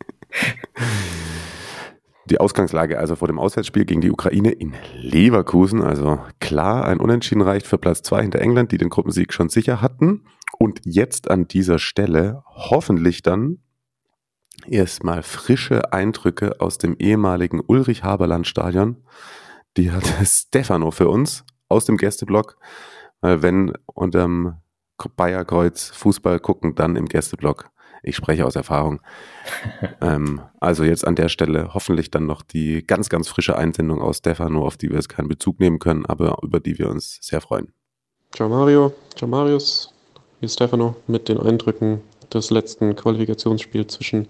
Die 2.32 2.40
Ausgangslage 2.40 2.98
also 2.98 3.18
vor 3.18 3.28
dem 3.28 3.40
Auswärtsspiel 3.40 3.84
gegen 3.84 4.00
die 4.00 4.10
Ukraine 4.10 4.52
in 4.52 4.74
Leverkusen. 4.96 5.84
Also 5.84 6.20
klar, 6.40 6.86
ein 6.86 7.02
Unentschieden 7.02 7.42
reicht 7.42 7.68
für 7.68 7.78
Platz 7.78 8.04
zwei 8.04 8.22
hinter 8.22 8.40
England, 8.40 8.72
die 8.72 8.78
den 8.78 8.90
Gruppensieg 8.90 9.34
schon 9.34 9.50
sicher 9.50 9.82
hatten. 9.82 10.24
Und 10.62 10.82
jetzt 10.86 11.32
an 11.32 11.48
dieser 11.48 11.80
Stelle 11.80 12.44
hoffentlich 12.46 13.24
dann 13.24 13.64
erstmal 14.68 15.24
frische 15.24 15.92
Eindrücke 15.92 16.62
aus 16.62 16.78
dem 16.78 16.96
ehemaligen 17.00 17.62
Ulrich-Haberland-Stadion. 17.62 18.98
Die 19.76 19.90
hat 19.90 20.04
Stefano 20.24 20.92
für 20.92 21.10
uns 21.10 21.46
aus 21.68 21.86
dem 21.86 21.98
Gästeblock. 21.98 22.58
Weil 23.22 23.42
wenn 23.42 23.74
unterm 23.88 24.62
Bayerkreuz 25.16 25.90
Fußball 25.96 26.40
gucken, 26.40 26.76
dann 26.76 26.96
im 26.96 27.08
Gästeblock. 27.08 27.72
Ich 28.04 28.16
spreche 28.16 28.46
aus 28.46 28.56
Erfahrung. 28.56 29.02
ähm, 30.02 30.42
also 30.60 30.84
jetzt 30.84 31.08
an 31.08 31.16
der 31.16 31.30
Stelle 31.30 31.74
hoffentlich 31.74 32.12
dann 32.12 32.28
noch 32.28 32.44
die 32.44 32.86
ganz, 32.86 33.10
ganz 33.10 33.28
frische 33.28 33.58
Einsendung 33.58 34.00
aus 34.00 34.20
Stefano, 34.20 34.64
auf 34.64 34.78
die 34.78 34.90
wir 34.90 34.98
jetzt 34.98 35.10
keinen 35.10 35.28
Bezug 35.28 35.60
nehmen 35.60 35.80
können, 35.80 36.06
aber 36.06 36.38
über 36.44 36.60
die 36.60 36.78
wir 36.78 36.88
uns 36.88 37.18
sehr 37.20 37.42
freuen. 37.42 37.74
Ciao 38.32 38.48
Mario, 38.48 38.94
ciao 39.16 39.28
Marius, 39.28 39.92
ist 40.42 40.54
Stefano 40.56 40.96
mit 41.08 41.30
den 41.30 41.40
Eindrücken 41.40 42.02
des 42.34 42.50
letzten 42.50 42.96
Qualifikationsspiels 42.96 43.94
zwischen 43.94 44.28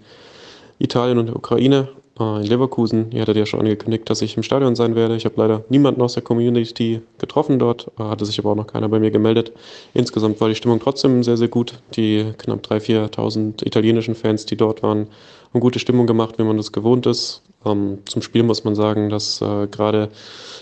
Italien 0.80 1.18
und 1.18 1.28
der 1.28 1.36
Ukraine 1.36 1.90
in 2.20 2.44
Leverkusen. 2.44 3.12
Ihr 3.12 3.22
hattet 3.22 3.38
ja 3.38 3.46
schon 3.46 3.62
angekündigt, 3.62 4.10
dass 4.10 4.22
ich 4.22 4.38
im 4.38 4.44
Stadion 4.44 4.76
sein 4.76 4.96
werde. 4.96 5.16
Ich 5.16 5.26
habe 5.26 5.36
leider 5.38 5.64
niemanden 5.70 6.02
aus 6.02 6.14
der 6.14 6.24
Community 6.24 7.02
getroffen 7.18 7.58
dort, 7.58 7.90
hatte 7.98 8.26
sich 8.26 8.38
aber 8.40 8.52
auch 8.52 8.56
noch 8.56 8.68
keiner 8.68 8.90
bei 8.90 9.00
mir 9.00 9.12
gemeldet. 9.12 9.52
Insgesamt 9.94 10.40
war 10.42 10.50
die 10.50 10.56
Stimmung 10.56 10.80
trotzdem 10.80 11.24
sehr, 11.24 11.38
sehr 11.38 11.48
gut. 11.48 11.80
Die 11.96 12.34
knapp 12.38 12.66
3.000, 12.66 13.16
4.000 13.16 13.66
italienischen 13.66 14.16
Fans, 14.16 14.46
die 14.46 14.58
dort 14.58 14.84
waren, 14.84 15.08
haben 15.54 15.60
gute 15.60 15.80
Stimmung 15.80 16.08
gemacht, 16.08 16.38
wie 16.38 16.44
man 16.44 16.58
das 16.58 16.72
gewohnt 16.72 17.06
ist. 17.06 17.42
Ähm, 17.66 18.00
zum 18.06 18.22
Spiel 18.22 18.44
muss 18.44 18.64
man 18.64 18.76
sagen, 18.76 19.10
dass 19.10 19.42
äh, 19.42 19.68
gerade 19.68 20.10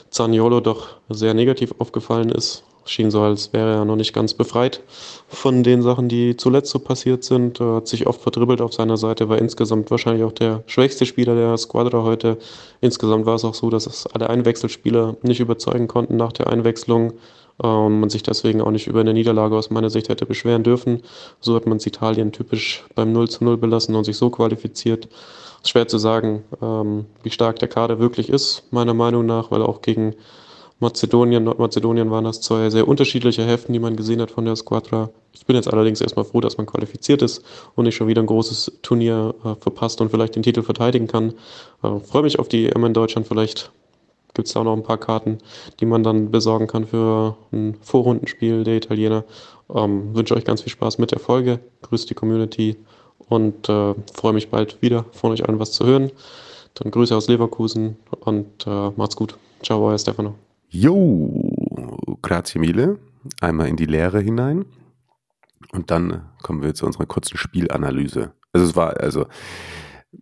Zaniolo 0.10 0.60
doch 0.60 0.90
sehr 1.10 1.34
negativ 1.34 1.74
aufgefallen 1.80 2.30
ist 2.30 2.64
schien 2.90 3.12
so, 3.12 3.22
als 3.22 3.54
wäre 3.54 3.76
er 3.76 3.86
noch 3.86 3.96
nicht 3.96 4.14
ganz 4.14 4.34
befreit 4.34 4.82
von 5.28 5.64
den 5.64 5.82
Sachen, 5.82 6.10
die 6.10 6.36
zuletzt 6.36 6.72
so 6.72 6.80
passiert 6.80 7.24
sind. 7.24 7.60
Er 7.60 7.76
hat 7.76 7.88
sich 7.88 8.08
oft 8.08 8.22
verdribbelt 8.22 8.62
auf 8.62 8.74
seiner 8.74 8.98
Seite, 8.98 9.30
war 9.30 9.38
insgesamt 9.38 9.92
wahrscheinlich 9.92 10.24
auch 10.24 10.32
der 10.32 10.64
schwächste 10.66 11.06
Spieler 11.06 11.36
der 11.36 11.58
Squadra 11.58 12.04
heute. 12.04 12.38
Insgesamt 12.82 13.26
war 13.26 13.36
es 13.36 13.46
auch 13.46 13.54
so, 13.54 13.70
dass 13.70 14.08
alle 14.08 14.30
Einwechselspieler 14.30 15.18
nicht 15.22 15.40
überzeugen 15.40 15.88
konnten 15.88 16.18
nach 16.18 16.32
der 16.32 16.48
Einwechslung. 16.48 17.14
Ähm, 17.62 18.00
man 18.00 18.10
sich 18.10 18.24
deswegen 18.24 18.62
auch 18.62 18.72
nicht 18.72 18.88
über 18.88 19.02
eine 19.02 19.14
Niederlage 19.14 19.56
aus 19.56 19.70
meiner 19.70 19.90
Sicht 19.90 20.10
hätte 20.10 20.26
beschweren 20.26 20.64
dürfen. 20.64 21.04
So 21.40 21.56
hat 21.56 21.68
man 21.68 21.78
es 21.78 21.86
Italien 21.86 22.32
typisch 22.32 22.86
beim 22.96 23.12
0 23.12 23.30
zu 23.30 23.44
0 23.44 23.58
belassen 23.58 23.96
und 23.96 24.06
sich 24.06 24.18
so 24.18 24.30
qualifiziert. 24.30 25.10
Es 25.62 25.66
ist 25.66 25.70
schwer 25.70 25.88
zu 25.88 25.98
sagen, 25.98 26.44
ähm, 26.62 27.06
wie 27.22 27.32
stark 27.32 27.60
der 27.60 27.68
Kader 27.68 28.00
wirklich 28.00 28.30
ist, 28.30 28.64
meiner 28.72 28.94
Meinung 28.94 29.26
nach, 29.26 29.52
weil 29.52 29.62
auch 29.62 29.82
gegen 29.82 30.16
Mazedonien, 30.80 31.44
Nordmazedonien 31.44 32.10
waren 32.10 32.24
das 32.24 32.40
zwei 32.40 32.70
sehr 32.70 32.88
unterschiedliche 32.88 33.44
Hälften, 33.44 33.74
die 33.74 33.80
man 33.80 33.98
gesehen 33.98 34.22
hat 34.22 34.32
von 34.32 34.46
der 34.46 34.56
Squadra. 34.56 35.10
Ich 35.34 35.46
bin 35.46 35.56
jetzt 35.56 35.72
allerdings 35.72 36.00
erstmal 36.00 36.24
froh, 36.26 36.40
dass 36.40 36.58
man 36.58 36.68
qualifiziert 36.68 37.22
ist 37.22 37.44
und 37.76 37.84
nicht 37.84 37.96
schon 37.96 38.08
wieder 38.08 38.22
ein 38.22 38.28
großes 38.28 38.80
Turnier 38.82 39.36
äh, 39.44 39.56
verpasst 39.56 40.00
und 40.00 40.10
vielleicht 40.10 40.36
den 40.36 40.44
Titel 40.44 40.64
verteidigen 40.64 41.08
kann. 41.08 41.34
Äh, 41.84 42.00
Freue 42.00 42.24
mich 42.24 42.40
auf 42.40 42.48
die 42.48 42.68
EM 42.68 42.86
in 42.86 42.94
Deutschland. 42.94 43.28
Vielleicht 43.28 43.72
gibt 44.34 44.48
es 44.48 44.54
da 44.54 44.62
auch 44.62 44.64
noch 44.64 44.76
ein 44.76 44.84
paar 44.84 44.98
Karten, 44.98 45.40
die 45.82 45.86
man 45.86 46.04
dann 46.04 46.32
besorgen 46.32 46.68
kann 46.68 46.88
für 46.88 47.36
ein 47.52 47.78
Vorrundenspiel 47.82 48.64
der 48.64 48.78
Italiener. 48.78 49.26
Ähm, 49.74 50.16
wünsche 50.16 50.36
euch 50.36 50.46
ganz 50.46 50.62
viel 50.62 50.72
Spaß 50.72 50.98
mit 50.98 51.12
der 51.12 51.20
Folge. 51.20 51.60
Grüßt 51.82 52.10
die 52.10 52.16
Community 52.16 52.78
und 53.28 53.68
äh, 53.68 53.96
freue 54.14 54.34
mich 54.34 54.50
bald 54.50 54.82
wieder 54.82 55.06
von 55.12 55.32
euch 55.32 55.48
allen 55.48 55.60
was 55.60 55.74
zu 55.74 55.86
hören. 55.86 56.12
Dann 56.76 56.92
Grüße 56.92 57.16
aus 57.16 57.28
Leverkusen 57.28 57.98
und 58.22 58.66
äh, 58.66 58.92
macht's 58.96 59.18
gut. 59.18 59.38
Ciao, 59.62 59.86
euer 59.86 60.00
Stefano. 60.00 60.36
Jo, 60.70 62.18
grazie 62.22 62.60
mille. 62.60 63.00
Einmal 63.42 63.68
in 63.68 63.76
die 63.76 63.86
Lehre 63.86 64.20
hinein. 64.20 64.66
Und 65.72 65.92
dann 65.92 66.30
kommen 66.42 66.62
wir 66.62 66.74
zu 66.74 66.86
unserer 66.86 67.06
kurzen 67.06 67.38
Spielanalyse. 67.38 68.34
Also 68.54 68.66
es 68.68 68.76
war, 68.76 69.00
also 69.00 69.28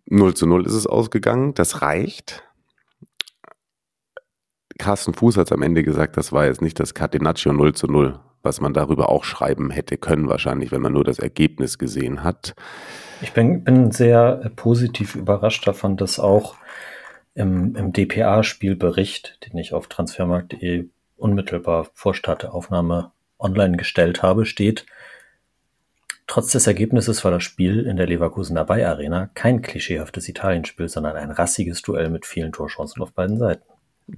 0 0.05 0.33
zu 0.33 0.47
0 0.47 0.65
ist 0.65 0.73
es 0.73 0.87
ausgegangen. 0.87 1.53
Das 1.53 1.81
reicht. 1.81 2.43
Carsten 4.77 5.13
Fuß 5.13 5.37
hat 5.37 5.47
es 5.47 5.51
am 5.51 5.63
Ende 5.63 5.83
gesagt, 5.83 6.17
das 6.17 6.31
war 6.31 6.45
jetzt 6.45 6.61
nicht 6.61 6.79
das 6.79 6.93
Catenaccio 6.93 7.51
0 7.51 7.73
zu 7.73 7.87
0, 7.87 8.19
was 8.43 8.61
man 8.61 8.73
darüber 8.73 9.09
auch 9.09 9.23
schreiben 9.23 9.69
hätte 9.71 9.97
können, 9.97 10.29
wahrscheinlich, 10.29 10.71
wenn 10.71 10.81
man 10.81 10.93
nur 10.93 11.03
das 11.03 11.19
Ergebnis 11.19 11.77
gesehen 11.77 12.23
hat. 12.23 12.55
Ich 13.21 13.33
bin, 13.33 13.63
bin 13.63 13.91
sehr 13.91 14.51
positiv 14.55 15.15
überrascht 15.15 15.67
davon, 15.67 15.97
dass 15.97 16.19
auch 16.19 16.55
im, 17.37 17.75
im 17.75 17.93
DPA-Spielbericht, 17.93 19.39
den 19.45 19.57
ich 19.57 19.73
auf 19.73 19.87
transfermarkt.de 19.87 20.89
unmittelbar 21.15 21.87
vor 21.93 22.13
Start 22.13 22.43
der 22.43 22.53
Aufnahme 22.53 23.11
online 23.39 23.77
gestellt 23.77 24.23
habe, 24.23 24.45
steht, 24.45 24.85
Trotz 26.27 26.51
des 26.51 26.67
Ergebnisses 26.67 27.23
war 27.23 27.31
das 27.31 27.43
Spiel 27.43 27.85
in 27.85 27.95
der 27.95 28.05
Leverkusener 28.05 28.65
Bay 28.65 28.83
Arena 28.83 29.29
kein 29.33 29.61
klischeehaftes 29.61 30.27
Italienspiel, 30.27 30.89
sondern 30.89 31.15
ein 31.15 31.31
rassiges 31.31 31.81
Duell 31.81 32.09
mit 32.09 32.25
vielen 32.25 32.51
Torchancen 32.51 33.01
auf 33.01 33.13
beiden 33.13 33.37
Seiten. 33.37 33.63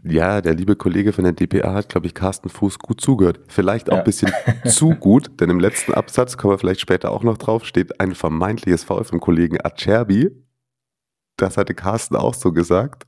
Ja, 0.04 0.42
der 0.42 0.56
liebe 0.56 0.76
Kollege 0.76 1.14
von 1.14 1.24
der 1.24 1.34
DPA 1.34 1.74
hat, 1.74 1.90
glaube 1.90 2.08
ich, 2.08 2.16
Carsten 2.16 2.50
Fuß 2.50 2.80
gut 2.80 3.00
zugehört. 3.00 3.40
Vielleicht 3.48 3.90
auch 3.90 3.94
ja. 3.94 4.00
ein 4.00 4.06
bisschen 4.06 4.32
zu 4.66 4.96
gut, 4.96 5.40
denn 5.40 5.52
im 5.52 5.60
letzten 5.60 5.94
Absatz, 5.94 6.36
kommen 6.36 6.54
wir 6.54 6.58
vielleicht 6.58 6.82
später 6.82 7.12
auch 7.12 7.24
noch 7.24 7.38
drauf, 7.38 7.64
steht 7.66 8.00
ein 8.00 8.16
vermeintliches 8.16 8.84
Foul 8.84 9.04
vom 9.04 9.20
Kollegen 9.20 9.64
Acerbi. 9.64 10.32
Das 11.38 11.58
hatte 11.58 11.76
Carsten 11.76 12.16
auch 12.16 12.34
so 12.34 12.52
gesagt. 12.52 13.06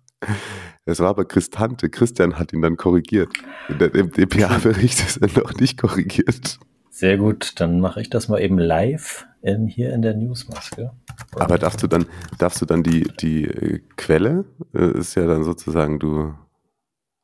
Es 0.85 0.99
war 0.99 1.09
aber 1.09 1.25
Christante. 1.25 1.89
Christian 1.89 2.37
hat 2.37 2.53
ihn 2.53 2.61
dann 2.61 2.77
korrigiert. 2.77 3.31
Im 3.69 4.11
DPA-Bericht 4.11 4.99
ist 4.99 5.17
er 5.17 5.29
noch 5.39 5.53
nicht 5.55 5.79
korrigiert. 5.79 6.59
Sehr 6.89 7.17
gut, 7.17 7.59
dann 7.59 7.79
mache 7.79 8.01
ich 8.01 8.09
das 8.09 8.27
mal 8.27 8.39
eben 8.39 8.59
live 8.59 9.25
in, 9.41 9.67
hier 9.67 9.93
in 9.93 10.01
der 10.01 10.13
Newsmaske. 10.13 10.91
Aber 11.35 11.57
darfst 11.57 11.81
du 11.81 11.87
dann, 11.87 12.05
darfst 12.37 12.61
du 12.61 12.65
dann 12.65 12.83
die, 12.83 13.03
die 13.21 13.45
äh, 13.45 13.81
Quelle, 13.95 14.45
äh, 14.73 14.99
ist 14.99 15.15
ja 15.15 15.25
dann 15.25 15.43
sozusagen 15.43 15.99
du, 15.99 16.33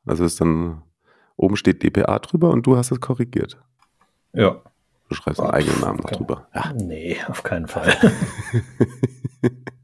also 0.06 0.24
ist 0.24 0.40
dann, 0.40 0.82
oben 1.36 1.56
steht 1.56 1.82
DPA 1.82 2.18
drüber 2.18 2.50
und 2.50 2.66
du 2.66 2.76
hast 2.76 2.90
es 2.90 3.00
korrigiert. 3.00 3.58
Ja. 4.32 4.62
Du 5.08 5.14
schreibst 5.14 5.40
deinen 5.40 5.50
eigenen 5.50 5.80
Namen 5.80 6.00
noch 6.00 6.10
drüber. 6.10 6.48
Ja. 6.54 6.72
Nee, 6.74 7.16
auf 7.28 7.42
keinen 7.42 7.68
Fall. 7.68 7.94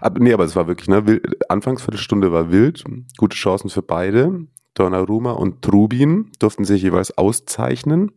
Aber, 0.00 0.18
nee, 0.20 0.32
aber 0.32 0.44
es 0.44 0.56
war 0.56 0.66
wirklich, 0.66 0.88
ne, 0.88 1.06
wild, 1.06 1.50
Anfangsviertelstunde 1.50 2.32
war 2.32 2.50
wild, 2.50 2.84
gute 3.16 3.36
Chancen 3.36 3.70
für 3.70 3.82
beide. 3.82 4.46
Donnarumma 4.74 5.32
und 5.32 5.62
Trubin 5.62 6.30
durften 6.38 6.64
sich 6.64 6.82
jeweils 6.82 7.16
auszeichnen. 7.16 8.12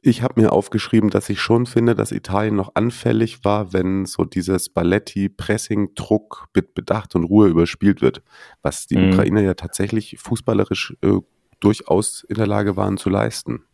Ich 0.00 0.22
habe 0.22 0.40
mir 0.40 0.52
aufgeschrieben, 0.52 1.10
dass 1.10 1.28
ich 1.28 1.40
schon 1.40 1.66
finde, 1.66 1.94
dass 1.94 2.12
Italien 2.12 2.54
noch 2.54 2.76
anfällig 2.76 3.44
war, 3.44 3.72
wenn 3.72 4.06
so 4.06 4.24
dieses 4.24 4.68
Balletti-Pressing-Druck 4.68 6.48
mit 6.54 6.74
Bedacht 6.74 7.16
und 7.16 7.24
Ruhe 7.24 7.48
überspielt 7.48 8.00
wird, 8.00 8.22
was 8.62 8.86
die 8.86 8.96
mhm. 8.96 9.12
Ukrainer 9.12 9.40
ja 9.40 9.54
tatsächlich 9.54 10.16
fußballerisch 10.20 10.96
äh, 11.02 11.18
durchaus 11.58 12.24
in 12.28 12.36
der 12.36 12.46
Lage 12.46 12.76
waren 12.76 12.96
zu 12.96 13.10
leisten. 13.10 13.64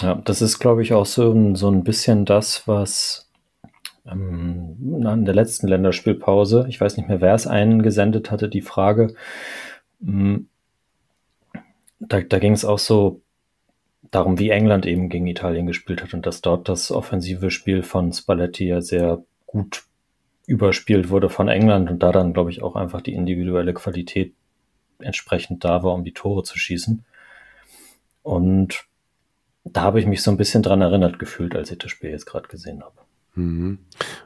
Ja, 0.00 0.16
das 0.16 0.42
ist, 0.42 0.58
glaube 0.58 0.82
ich, 0.82 0.94
auch 0.94 1.06
so, 1.06 1.54
so 1.54 1.70
ein 1.70 1.84
bisschen 1.84 2.24
das, 2.24 2.66
was 2.66 3.30
ähm, 4.06 4.76
in 4.80 5.24
der 5.24 5.34
letzten 5.34 5.68
Länderspielpause, 5.68 6.66
ich 6.68 6.80
weiß 6.80 6.96
nicht 6.96 7.08
mehr, 7.08 7.20
wer 7.20 7.34
es 7.34 7.46
eingesendet 7.46 8.30
hatte, 8.30 8.48
die 8.48 8.62
Frage, 8.62 9.14
ähm, 10.02 10.48
da, 12.00 12.20
da 12.20 12.38
ging 12.38 12.52
es 12.52 12.64
auch 12.64 12.78
so 12.78 13.22
darum, 14.10 14.38
wie 14.38 14.50
England 14.50 14.86
eben 14.86 15.08
gegen 15.08 15.26
Italien 15.26 15.66
gespielt 15.66 16.02
hat 16.02 16.14
und 16.14 16.26
dass 16.26 16.40
dort 16.40 16.68
das 16.68 16.90
offensive 16.90 17.50
Spiel 17.50 17.82
von 17.82 18.12
Spalletti 18.12 18.66
ja 18.66 18.80
sehr 18.80 19.22
gut 19.46 19.84
überspielt 20.46 21.08
wurde 21.08 21.28
von 21.28 21.48
England 21.48 21.90
und 21.90 22.02
da 22.02 22.10
dann, 22.10 22.32
glaube 22.32 22.50
ich, 22.50 22.62
auch 22.62 22.74
einfach 22.74 23.00
die 23.00 23.14
individuelle 23.14 23.72
Qualität 23.72 24.34
entsprechend 24.98 25.64
da 25.64 25.82
war, 25.82 25.94
um 25.94 26.04
die 26.04 26.12
Tore 26.12 26.42
zu 26.42 26.58
schießen. 26.58 27.04
Und 28.22 28.84
da 29.64 29.82
habe 29.82 30.00
ich 30.00 30.06
mich 30.06 30.22
so 30.22 30.30
ein 30.30 30.36
bisschen 30.36 30.62
dran 30.62 30.80
erinnert 30.80 31.18
gefühlt, 31.18 31.54
als 31.54 31.70
ich 31.70 31.78
das 31.78 31.90
Spiel 31.90 32.10
jetzt 32.10 32.26
gerade 32.26 32.48
gesehen 32.48 32.82
habe. 32.82 32.96
Mhm. 33.34 33.78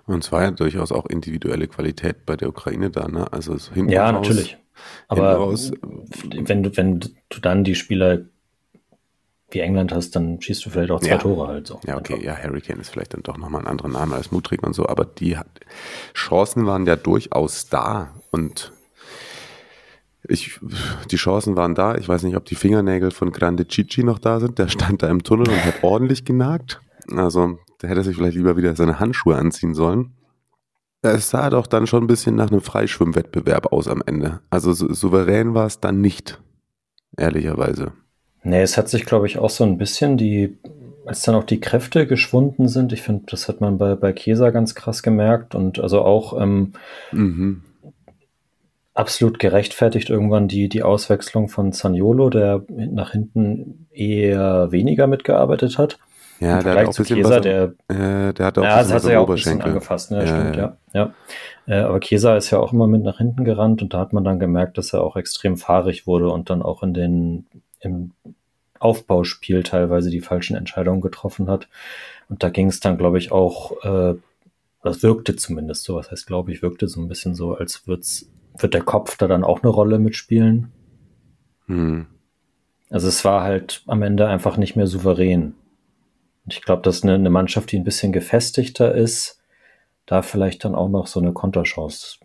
Und 0.07 0.25
es 0.25 0.33
war 0.33 0.43
ja 0.43 0.51
durchaus 0.51 0.93
auch 0.93 1.07
individuelle 1.07 1.69
Qualität 1.69 2.27
bei 2.27 2.37
der 2.37 2.49
Ukraine 2.49 2.91
da, 2.91 3.09
ne? 3.09 3.33
Also 3.33 3.57
hinten 3.73 3.93
Ja, 3.93 4.11
raus, 4.11 4.27
natürlich. 4.27 4.59
Aber 5.09 5.35
raus, 5.35 5.73
wenn 6.33 6.63
du, 6.63 6.77
wenn 6.77 7.01
du 7.01 7.41
dann 7.41 7.65
die 7.65 7.75
Spieler 7.75 8.21
wie 9.51 9.61
England 9.61 9.93
hast, 9.93 10.17
dann 10.17 10.41
schießt 10.41 10.67
du 10.67 10.71
vielleicht 10.71 10.91
auch 10.91 11.01
zwei 11.01 11.11
ja. 11.11 11.19
Tore 11.19 11.47
halt 11.47 11.67
so. 11.67 11.81
Ja, 11.87 11.97
okay, 11.97 12.15
einfach. 12.15 12.27
ja, 12.27 12.37
Hurricane 12.43 12.81
ist 12.81 12.91
vielleicht 12.91 13.15
dann 13.15 13.23
doch 13.23 13.39
nochmal 13.39 13.63
ein 13.63 13.69
anderer 13.69 13.89
Name 13.89 14.17
als 14.17 14.33
Mutrig 14.33 14.63
und 14.63 14.75
so, 14.75 14.89
aber 14.89 15.05
die 15.05 15.37
Chancen 16.15 16.67
waren 16.67 16.85
ja 16.85 16.97
durchaus 16.97 17.69
da 17.69 18.15
und 18.33 18.73
ich, 20.29 20.59
die 21.11 21.17
Chancen 21.17 21.55
waren 21.55 21.77
da. 21.77 21.95
Ich 21.95 22.09
weiß 22.09 22.25
nicht, 22.25 22.37
ob 22.37 22.45
die 22.45 22.57
Fingernägel 22.57 23.13
von 23.13 23.31
Grande 23.31 23.67
Cici 23.69 24.03
noch 24.03 24.19
da 24.19 24.41
sind. 24.41 24.59
Der 24.59 24.67
stand 24.67 25.05
da 25.05 25.09
im 25.09 25.23
Tunnel 25.23 25.49
und 25.49 25.65
hat 25.65 25.85
ordentlich 25.85 26.25
genagt. 26.25 26.81
Also 27.15 27.59
da 27.79 27.89
hätte 27.89 28.01
er 28.01 28.05
sich 28.05 28.17
vielleicht 28.17 28.37
lieber 28.37 28.57
wieder 28.57 28.75
seine 28.75 28.99
Handschuhe 28.99 29.37
anziehen 29.37 29.75
sollen. 29.75 30.13
Es 31.03 31.31
sah 31.31 31.51
doch 31.51 31.67
dann 31.67 31.87
schon 31.87 32.05
ein 32.05 32.09
bisschen 32.09 32.35
nach 32.35 32.51
einem 32.51 32.61
Freischwimmwettbewerb 32.61 33.73
aus 33.73 33.87
am 33.87 34.03
Ende. 34.05 34.41
Also 34.51 34.73
souverän 34.73 35.55
war 35.55 35.67
es 35.67 35.81
dann 35.81 36.01
nicht, 36.01 36.41
ehrlicherweise. 37.17 37.93
Nee, 38.43 38.63
es 38.63 38.77
hat 38.77 38.89
sich, 38.89 39.05
glaube 39.05 39.27
ich, 39.27 39.39
auch 39.39 39.51
so 39.51 39.65
ein 39.65 39.79
bisschen 39.79 40.17
die, 40.17 40.57
als 41.05 41.23
dann 41.23 41.35
auch 41.35 41.45
die 41.45 41.61
Kräfte 41.61 42.07
geschwunden 42.07 42.69
sind, 42.69 42.93
ich 42.93 43.03
finde, 43.03 43.25
das 43.27 43.49
hat 43.49 43.61
man 43.61 43.79
bei, 43.79 43.95
bei 43.95 44.13
Chiesa 44.13 44.51
ganz 44.51 44.75
krass 44.75 45.03
gemerkt 45.03 45.55
und 45.55 45.79
also 45.79 46.03
auch 46.03 46.41
ähm, 46.41 46.73
mhm. 47.13 47.63
absolut 48.95 49.39
gerechtfertigt 49.39 50.11
irgendwann 50.11 50.49
die, 50.49 50.69
die 50.69 50.83
Auswechslung 50.83 51.49
von 51.49 51.73
Zaniolo, 51.73 52.31
der 52.31 52.65
nach 52.69 53.13
hinten 53.13 53.87
eher 53.91 54.73
weniger 54.73 55.07
mitgearbeitet 55.07 55.79
hat. 55.79 55.99
Ja, 56.41 56.63
der 56.63 56.73
hat 56.73 56.79
auch 56.79 56.83
ein 56.83 56.87
bisschen 56.87 57.05
Chiesa, 57.05 57.37
was, 57.37 57.43
der, 57.43 57.63
äh, 57.89 58.35
der 58.35 58.47
hat 58.47 58.59
auch 58.59 58.63
ja, 58.63 58.77
das 58.79 58.93
hat 58.93 59.05
er 59.05 59.13
ja 59.13 59.21
auch 59.21 59.29
ein 59.29 59.35
bisschen 59.35 59.63
angefasst, 59.63 60.11
ne, 60.11 60.19
ja, 60.19 60.27
stimmt, 60.27 60.57
ja. 60.57 60.77
ja. 60.93 61.15
ja. 61.67 61.75
Äh, 61.75 61.81
aber 61.83 62.01
Chiesa 62.01 62.37
ist 62.37 62.51
ja 62.51 62.59
auch 62.59 62.73
immer 62.73 62.87
mit 62.87 63.03
nach 63.03 63.19
hinten 63.19 63.45
gerannt 63.45 63.83
und 63.83 63.95
da 63.95 63.99
hat 63.99 64.13
man 64.13 64.25
dann 64.25 64.39
gemerkt, 64.39 64.77
dass 64.77 64.93
er 64.93 65.03
auch 65.03 65.17
extrem 65.17 65.57
fahrig 65.57 66.07
wurde 66.07 66.29
und 66.29 66.51
dann 66.51 66.63
auch 66.63 66.83
in 66.83 66.95
den, 66.95 67.47
im 67.81 68.13
Aufbauspiel 68.79 69.63
teilweise 69.63 70.11
die 70.11 70.21
falschen 70.21 70.57
Entscheidungen 70.57 71.01
getroffen 71.01 71.49
hat. 71.49 71.69
Und 72.29 72.43
da 72.43 72.51
ging 72.51 72.69
es 72.69 72.81
dann, 72.81 72.99
glaube 72.99 73.19
ich, 73.19 73.33
auch, 73.33 73.83
äh, 73.85 74.15
das 74.83 75.03
wirkte 75.03 75.37
zumindest 75.37 75.85
so, 75.85 75.97
was 75.97 76.11
heißt, 76.11 76.27
glaube 76.27 76.53
ich, 76.53 76.63
wirkte 76.63 76.89
so 76.89 77.01
ein 77.01 77.09
bisschen 77.09 77.35
so, 77.35 77.55
als 77.55 77.87
wird's, 77.87 78.31
wird 78.59 78.75
der 78.75 78.83
Kopf 78.83 79.17
da 79.17 79.27
dann 79.27 79.45
auch 79.45 79.63
eine 79.63 79.71
Rolle 79.71 79.99
mitspielen. 79.99 80.73
Hm. 81.67 82.07
Also 82.91 83.09
es 83.09 83.25
war 83.25 83.43
halt 83.43 83.83
am 83.87 84.03
Ende 84.03 84.29
einfach 84.29 84.57
nicht 84.57 84.77
mehr 84.77 84.87
souverän. 84.87 85.55
Und 86.47 86.55
ich 86.55 86.63
glaube, 86.63 86.83
dass 86.83 87.03
eine, 87.03 87.15
eine 87.15 87.31
Mannschaft, 87.31 87.73
die 87.73 87.77
ein 87.77 87.85
bisschen 87.85 88.13
gefestigter 88.13 88.95
ist, 88.95 89.41
da 90.07 90.23
vielleicht 90.23 90.65
dann 90.65 90.77
auch 90.77 90.89
noch 90.89 91.09
so 91.09 91.19
eine 91.19 91.33
Konterchance 91.33 92.19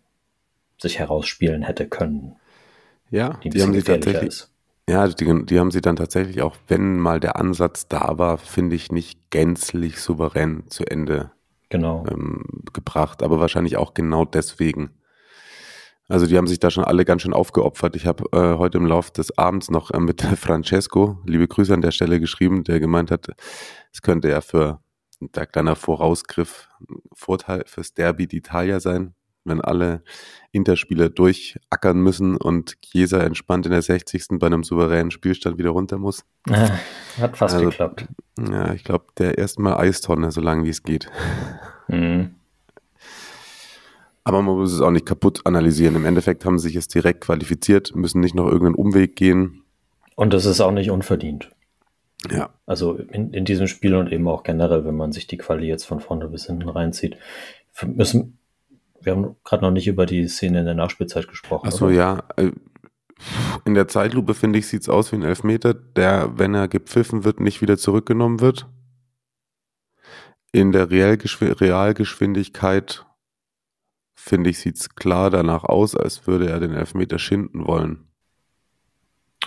sich 0.79 0.99
herausspielen 0.99 1.63
hätte 1.63 1.87
können. 1.87 2.35
Ja, 3.09 3.39
die, 3.43 3.49
die 3.49 3.61
haben 3.63 3.73
sie 3.73 3.81
tatsächlich. 3.81 4.27
Ist. 4.27 4.51
Ja, 4.87 5.07
die, 5.07 5.45
die, 5.45 5.59
haben 5.59 5.71
sie 5.71 5.81
dann 5.81 5.95
tatsächlich 5.95 6.41
auch, 6.43 6.55
wenn 6.67 6.99
mal 6.99 7.19
der 7.19 7.37
Ansatz 7.37 7.87
da 7.87 8.17
war, 8.19 8.37
finde 8.37 8.75
ich 8.75 8.91
nicht 8.91 9.31
gänzlich 9.31 9.99
souverän 9.99 10.63
zu 10.69 10.85
Ende 10.85 11.31
genau. 11.69 12.05
ähm, 12.09 12.43
gebracht. 12.73 13.23
Aber 13.23 13.39
wahrscheinlich 13.39 13.77
auch 13.77 13.95
genau 13.95 14.25
deswegen. 14.25 14.91
Also 16.11 16.27
die 16.27 16.37
haben 16.37 16.47
sich 16.47 16.59
da 16.59 16.69
schon 16.69 16.83
alle 16.83 17.05
ganz 17.05 17.21
schön 17.21 17.33
aufgeopfert. 17.33 17.95
Ich 17.95 18.05
habe 18.05 18.25
äh, 18.33 18.57
heute 18.57 18.77
im 18.77 18.85
Laufe 18.85 19.13
des 19.13 19.37
Abends 19.37 19.71
noch 19.71 19.91
äh, 19.91 19.99
mit 19.99 20.21
Francesco, 20.35 21.17
liebe 21.25 21.47
Grüße 21.47 21.73
an 21.73 21.81
der 21.81 21.91
Stelle, 21.91 22.19
geschrieben, 22.19 22.65
der 22.65 22.81
gemeint 22.81 23.11
hat, 23.11 23.29
es 23.93 24.01
könnte 24.01 24.29
ja 24.29 24.41
für 24.41 24.81
der 25.21 25.45
kleiner 25.45 25.77
Vorausgriff 25.77 26.67
Vorteil 27.13 27.63
fürs 27.65 27.93
Derby 27.93 28.25
d'Italia 28.25 28.81
sein, 28.81 29.13
wenn 29.45 29.61
alle 29.61 30.03
Interspieler 30.51 31.07
durchackern 31.07 32.01
müssen 32.01 32.35
und 32.35 32.81
Chiesa 32.81 33.21
entspannt 33.21 33.65
in 33.67 33.71
der 33.71 33.81
60. 33.81 34.31
bei 34.31 34.47
einem 34.47 34.63
souveränen 34.63 35.11
Spielstand 35.11 35.57
wieder 35.59 35.69
runter 35.69 35.97
muss. 35.97 36.25
Hat 36.49 37.37
fast 37.37 37.55
also, 37.55 37.69
geklappt. 37.69 38.05
Ja, 38.37 38.73
ich 38.73 38.83
glaube, 38.83 39.05
der 39.17 39.37
erstmal 39.37 39.77
Eistonne, 39.77 40.31
so 40.31 40.41
lange 40.41 40.65
wie 40.65 40.71
es 40.71 40.83
geht. 40.83 41.09
Mhm. 41.87 42.35
Aber 44.23 44.41
man 44.41 44.55
muss 44.55 44.73
es 44.73 44.81
auch 44.81 44.91
nicht 44.91 45.05
kaputt 45.05 45.41
analysieren. 45.45 45.95
Im 45.95 46.05
Endeffekt 46.05 46.45
haben 46.45 46.59
sie 46.59 46.67
sich 46.67 46.75
jetzt 46.75 46.93
direkt 46.93 47.21
qualifiziert, 47.21 47.95
müssen 47.95 48.21
nicht 48.21 48.35
noch 48.35 48.45
irgendeinen 48.45 48.75
Umweg 48.75 49.15
gehen. 49.15 49.63
Und 50.15 50.33
das 50.33 50.45
ist 50.45 50.61
auch 50.61 50.71
nicht 50.71 50.91
unverdient. 50.91 51.49
Ja. 52.29 52.51
Also 52.67 52.95
in, 52.95 53.33
in 53.33 53.45
diesem 53.45 53.67
Spiel 53.67 53.95
und 53.95 54.11
eben 54.11 54.27
auch 54.27 54.43
generell, 54.43 54.85
wenn 54.85 54.95
man 54.95 55.11
sich 55.11 55.25
die 55.25 55.37
Quali 55.37 55.67
jetzt 55.67 55.85
von 55.85 55.99
vorne 55.99 56.27
bis 56.27 56.45
hinten 56.45 56.69
reinzieht, 56.69 57.17
müssen, 57.83 58.37
wir 59.01 59.13
haben 59.13 59.35
gerade 59.43 59.63
noch 59.63 59.71
nicht 59.71 59.87
über 59.87 60.05
die 60.05 60.27
Szene 60.27 60.59
in 60.59 60.65
der 60.65 60.75
Nachspielzeit 60.75 61.27
gesprochen. 61.27 61.67
Achso, 61.67 61.89
ja. 61.89 62.23
Äh, 62.35 62.51
in 63.65 63.73
der 63.73 63.87
Zeitlupe, 63.87 64.33
finde 64.33 64.59
ich, 64.59 64.67
sieht 64.67 64.81
es 64.81 64.89
aus 64.89 65.11
wie 65.11 65.15
ein 65.15 65.23
Elfmeter, 65.23 65.73
der, 65.73 66.37
wenn 66.37 66.53
er 66.53 66.67
gepfiffen 66.67 67.23
wird, 67.23 67.39
nicht 67.39 67.61
wieder 67.61 67.77
zurückgenommen 67.77 68.39
wird. 68.39 68.67
In 70.51 70.71
der 70.71 70.91
Realgeschwindigkeit 70.91 73.05
finde 74.21 74.49
ich, 74.51 74.59
sieht 74.59 74.77
es 74.77 74.95
klar 74.95 75.29
danach 75.29 75.63
aus, 75.63 75.95
als 75.95 76.27
würde 76.27 76.49
er 76.49 76.59
den 76.59 76.73
Elfmeter 76.73 77.19
schinden 77.19 77.65
wollen. 77.65 78.05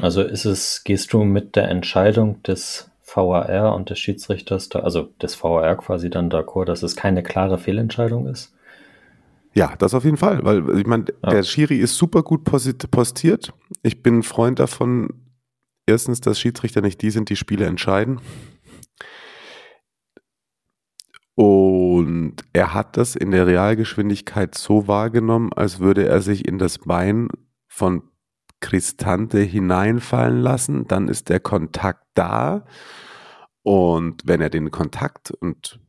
Also 0.00 0.22
ist 0.22 0.44
es, 0.44 0.82
gehst 0.84 1.12
du 1.12 1.22
mit 1.22 1.54
der 1.54 1.68
Entscheidung 1.68 2.42
des 2.42 2.90
VAR 3.04 3.74
und 3.74 3.90
des 3.90 3.98
Schiedsrichters, 4.00 4.68
da, 4.68 4.80
also 4.80 5.02
des 5.22 5.42
VAR 5.42 5.76
quasi 5.76 6.10
dann 6.10 6.30
d'accord, 6.30 6.64
dass 6.64 6.82
es 6.82 6.96
keine 6.96 7.22
klare 7.22 7.58
Fehlentscheidung 7.58 8.26
ist? 8.26 8.52
Ja, 9.54 9.76
das 9.78 9.94
auf 9.94 10.04
jeden 10.04 10.16
Fall, 10.16 10.44
weil 10.44 10.80
ich 10.80 10.87
meine, 10.87 11.04
ja. 11.22 11.30
der 11.30 11.42
Schiri 11.44 11.76
ist 11.76 11.96
super 11.96 12.24
gut 12.24 12.42
postiert. 12.42 13.52
Ich 13.84 14.02
bin 14.02 14.18
ein 14.18 14.22
Freund 14.24 14.58
davon, 14.58 15.10
erstens, 15.87 16.20
dass 16.20 16.40
Schiedsrichter 16.40 16.80
nicht 16.80 17.00
die 17.00 17.10
sind, 17.10 17.30
die 17.30 17.37
Spiele 17.37 17.66
entscheiden. 17.66 18.20
Und 21.37 21.84
er 22.52 22.74
hat 22.74 22.96
das 22.96 23.16
in 23.16 23.30
der 23.30 23.46
Realgeschwindigkeit 23.46 24.54
so 24.54 24.88
wahrgenommen, 24.88 25.52
als 25.52 25.80
würde 25.80 26.06
er 26.06 26.20
sich 26.20 26.46
in 26.46 26.58
das 26.58 26.78
Bein 26.78 27.28
von 27.66 28.02
Cristante 28.60 29.40
hineinfallen 29.40 30.40
lassen. 30.40 30.87
Dann 30.88 31.08
ist 31.08 31.28
der 31.28 31.40
Kontakt 31.40 32.06
da. 32.14 32.64
Und 33.62 34.22
wenn 34.24 34.40
er 34.40 34.50
den 34.50 34.70
Kontakt, 34.70 35.30
und 35.30 35.80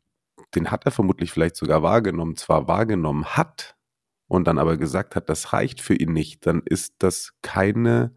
den 0.56 0.72
hat 0.72 0.86
er 0.86 0.92
vermutlich 0.92 1.32
vielleicht 1.32 1.56
sogar 1.56 1.84
wahrgenommen, 1.84 2.36
zwar 2.36 2.68
wahrgenommen 2.68 3.26
hat 3.26 3.76
und 4.28 4.48
dann 4.48 4.58
aber 4.58 4.78
gesagt 4.78 5.16
hat, 5.16 5.30
das 5.30 5.54
reicht 5.54 5.82
für 5.82 5.96
ihn 5.96 6.14
nicht, 6.14 6.46
dann 6.46 6.62
ist 6.66 6.96
das 7.00 7.34
keine 7.42 8.16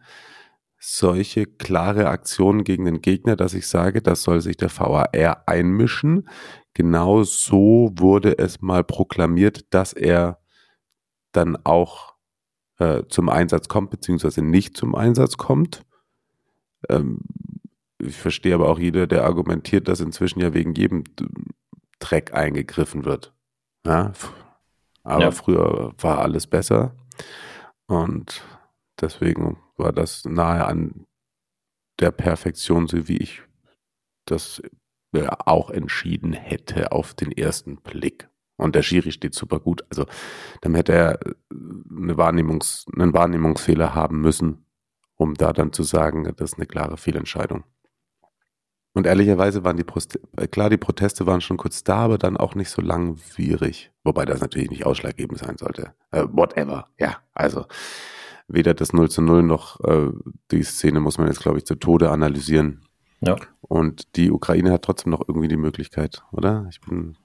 solche 0.79 1.47
klare 1.47 2.09
Aktion 2.09 2.65
gegen 2.65 2.85
den 2.85 3.01
Gegner, 3.01 3.37
dass 3.37 3.55
ich 3.55 3.67
sage, 3.67 4.01
das 4.01 4.23
soll 4.23 4.41
sich 4.41 4.57
der 4.57 4.71
VAR 4.71 5.43
einmischen. 5.47 6.29
Genau 6.75 7.25
so 7.25 7.91
wurde 7.97 8.39
es 8.39 8.61
mal 8.61 8.85
proklamiert, 8.85 9.73
dass 9.75 9.93
er 9.93 10.39
dann 11.33 11.57
auch 11.65 12.15
äh, 12.79 13.03
zum 13.09 13.29
Einsatz 13.29 13.69
kommt, 13.69 13.91
beziehungsweise 13.91 14.43
nicht 14.43 14.77
zum 14.77 14.95
Einsatz 14.95 15.37
kommt. 15.37 15.85
Ähm, 16.89 17.21
ich 17.99 18.17
verstehe 18.17 18.55
aber 18.55 18.69
auch 18.69 18.79
jeder, 18.79 19.09
der 19.09 19.25
argumentiert, 19.25 19.89
dass 19.89 20.01
inzwischen 20.01 20.41
ja 20.41 20.55
wegen 20.55 20.75
jedem 20.75 21.03
Dreck 21.99 22.33
eingegriffen 22.33 23.05
wird. 23.05 23.35
Ja? 23.85 24.13
Aber 25.03 25.23
ja. 25.23 25.31
früher 25.33 25.93
war 25.99 26.19
alles 26.19 26.47
besser. 26.47 26.95
Und 27.87 28.45
deswegen 29.01 29.59
war 29.79 29.93
das 29.93 30.25
nahe 30.25 30.65
an 30.65 31.07
der 32.01 32.11
Perfektion, 32.11 32.87
so 32.87 33.09
wie 33.09 33.19
ich 33.19 33.43
das 34.27 34.63
auch 35.13 35.71
entschieden 35.71 36.33
hätte 36.33 36.93
auf 36.93 37.15
den 37.15 37.33
ersten 37.33 37.77
Blick. 37.77 38.29
Und 38.57 38.75
der 38.75 38.83
Schiri 38.83 39.13
steht 39.13 39.35
super 39.35 39.61
gut. 39.61 39.85
Also 39.89 40.07
dann 40.61 40.75
hätte 40.75 40.93
er 40.93 41.21
eine 41.51 42.15
Wahrnehmungs-, 42.15 42.87
einen 42.95 43.15
Wahrnehmungsfehler 43.15 43.95
haben 43.95 44.21
müssen, 44.21 44.67
um 45.17 45.35
da 45.35 45.53
dann 45.53 45.73
zu 45.73 45.83
sagen, 45.83 46.25
das 46.37 46.53
ist 46.53 46.59
eine 46.59 46.67
klare 46.67 46.97
Fehlentscheidung. 46.97 47.65
Und 48.95 49.07
ehrlicherweise 49.07 49.63
waren 49.63 49.77
die 49.77 49.85
Proste 49.85 50.19
klar, 50.51 50.71
die 50.71 50.77
Proteste 50.77 51.25
waren 51.25 51.41
schon 51.41 51.57
kurz 51.57 51.85
da, 51.85 51.99
aber 51.99 52.19
dann 52.19 52.37
auch 52.37 52.57
nicht 52.57 52.71
so 52.71 52.83
langwierig. 52.83 53.93
Wobei 54.03 54.25
das 54.25 54.41
natürlich 54.41 54.71
nicht 54.71 54.87
ausschlaggebend 54.87 55.39
sein 55.39 55.57
sollte. 55.57 55.95
Äh, 56.11 56.25
whatever. 56.33 56.89
Ja, 56.99 57.19
also 57.33 57.67
weder 58.49 58.75
das 58.75 58.93
0 58.93 59.11
zu 59.11 59.23
0 59.23 59.43
noch 59.43 59.81
äh, 59.85 60.11
die 60.51 60.63
Szene 60.63 61.01
muss 61.01 61.19
man 61.19 61.29
jetzt, 61.29 61.41
glaube 61.41 61.59
ich, 61.59 61.67
zu 61.67 61.75
Tode 61.75 62.11
analysieren. 62.11 62.83
Ja. 63.21 63.37
Und 63.61 64.17
die 64.17 64.31
Ukraine 64.31 64.73
hat 64.73 64.83
trotzdem 64.83 65.11
noch 65.11 65.27
irgendwie 65.27 65.49
die 65.49 65.57
Möglichkeit, 65.57 66.23
oder? 66.33 66.67
Ich 66.71 66.81
bin. 66.81 67.17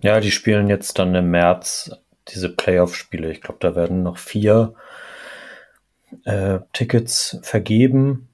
Ja, 0.00 0.20
die 0.20 0.30
spielen 0.30 0.68
jetzt 0.68 0.98
dann 0.98 1.14
im 1.14 1.30
März 1.30 1.90
diese 2.28 2.48
Playoff-Spiele. 2.48 3.30
Ich 3.30 3.40
glaube, 3.40 3.58
da 3.60 3.74
werden 3.74 4.02
noch 4.02 4.18
vier 4.18 4.74
äh, 6.24 6.60
Tickets 6.72 7.38
vergeben. 7.42 8.28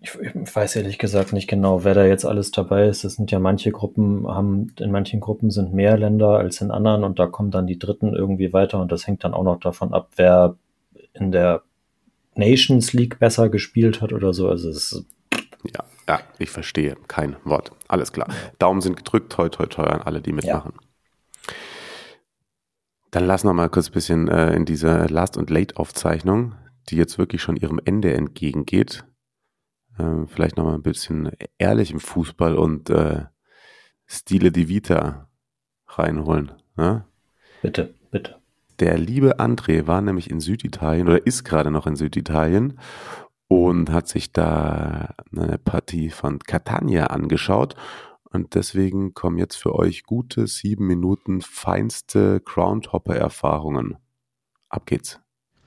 Ich, 0.00 0.14
ich, 0.14 0.32
weiß 0.34 0.76
ehrlich 0.76 0.98
gesagt 0.98 1.32
nicht 1.32 1.48
genau, 1.48 1.84
wer 1.84 1.94
da 1.94 2.06
jetzt 2.06 2.24
alles 2.24 2.52
dabei 2.52 2.86
ist. 2.86 3.04
Es 3.04 3.16
sind 3.16 3.30
ja 3.30 3.38
manche 3.38 3.70
Gruppen, 3.70 4.26
haben, 4.26 4.72
in 4.78 4.90
manchen 4.90 5.20
Gruppen 5.20 5.50
sind 5.50 5.74
mehr 5.74 5.98
Länder 5.98 6.38
als 6.38 6.60
in 6.62 6.70
anderen 6.70 7.04
und 7.04 7.18
da 7.18 7.26
kommen 7.26 7.50
dann 7.50 7.66
die 7.66 7.78
Dritten 7.78 8.14
irgendwie 8.14 8.52
weiter 8.54 8.80
und 8.80 8.90
das 8.92 9.06
hängt 9.06 9.24
dann 9.24 9.34
auch 9.34 9.42
noch 9.42 9.60
davon 9.60 9.92
ab, 9.92 10.08
wer 10.16 10.56
in 11.12 11.32
der 11.32 11.62
Nations 12.34 12.92
League 12.92 13.18
besser 13.18 13.48
gespielt 13.48 14.00
hat 14.00 14.12
oder 14.12 14.32
so. 14.32 14.48
Also 14.48 14.70
es 14.70 14.92
ist 14.92 15.06
ja, 15.64 15.84
ja, 16.08 16.20
ich 16.38 16.50
verstehe 16.50 16.96
kein 17.08 17.36
Wort. 17.44 17.72
Alles 17.88 18.12
klar. 18.12 18.28
Daumen 18.58 18.80
sind 18.80 18.96
gedrückt, 18.96 19.32
toi, 19.32 19.48
toi, 19.48 19.66
toi 19.66 19.84
an 19.84 20.02
alle, 20.02 20.22
die 20.22 20.32
mitmachen. 20.32 20.72
Ja. 20.76 21.54
Dann 23.10 23.26
lass 23.26 23.44
noch 23.44 23.52
mal 23.52 23.68
kurz 23.68 23.88
ein 23.88 23.92
bisschen 23.92 24.28
äh, 24.28 24.54
in 24.54 24.64
diese 24.64 25.06
Last- 25.06 25.36
und 25.36 25.50
Late-Aufzeichnung, 25.50 26.54
die 26.88 26.96
jetzt 26.96 27.18
wirklich 27.18 27.42
schon 27.42 27.56
ihrem 27.56 27.80
Ende 27.84 28.14
entgegengeht. 28.14 29.04
Äh, 29.98 30.26
vielleicht 30.26 30.56
noch 30.56 30.64
mal 30.64 30.74
ein 30.74 30.82
bisschen 30.82 31.30
ehrlich 31.58 31.90
im 31.90 32.00
Fußball 32.00 32.56
und 32.56 32.88
äh, 32.90 33.24
Stile 34.06 34.52
di 34.52 34.68
Vita 34.68 35.28
reinholen. 35.88 36.52
Ne? 36.76 37.04
Bitte, 37.62 37.94
bitte. 38.10 38.39
Der 38.80 38.96
liebe 38.96 39.38
André 39.38 39.86
war 39.86 40.00
nämlich 40.00 40.30
in 40.30 40.40
Süditalien 40.40 41.06
oder 41.06 41.26
ist 41.26 41.44
gerade 41.44 41.70
noch 41.70 41.86
in 41.86 41.96
Süditalien 41.96 42.78
und 43.46 43.90
hat 43.90 44.08
sich 44.08 44.32
da 44.32 45.14
eine 45.36 45.58
Partie 45.58 46.08
von 46.08 46.38
Catania 46.38 47.08
angeschaut. 47.08 47.74
Und 48.32 48.54
deswegen 48.54 49.12
kommen 49.12 49.36
jetzt 49.36 49.56
für 49.56 49.74
euch 49.74 50.04
gute 50.04 50.46
sieben 50.46 50.86
Minuten 50.86 51.42
feinste 51.42 52.40
Groundhopper-Erfahrungen. 52.40 53.98
Ab 54.70 54.86
geht's. 54.86 55.20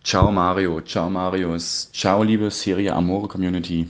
Ciao 0.04 0.32
Mario, 0.32 0.82
ciao 0.82 1.10
Marius, 1.10 1.91
ciao 1.93 2.23
liebe 2.23 2.49
Serie 2.49 2.93
Amore 2.93 3.28
Community. 3.28 3.89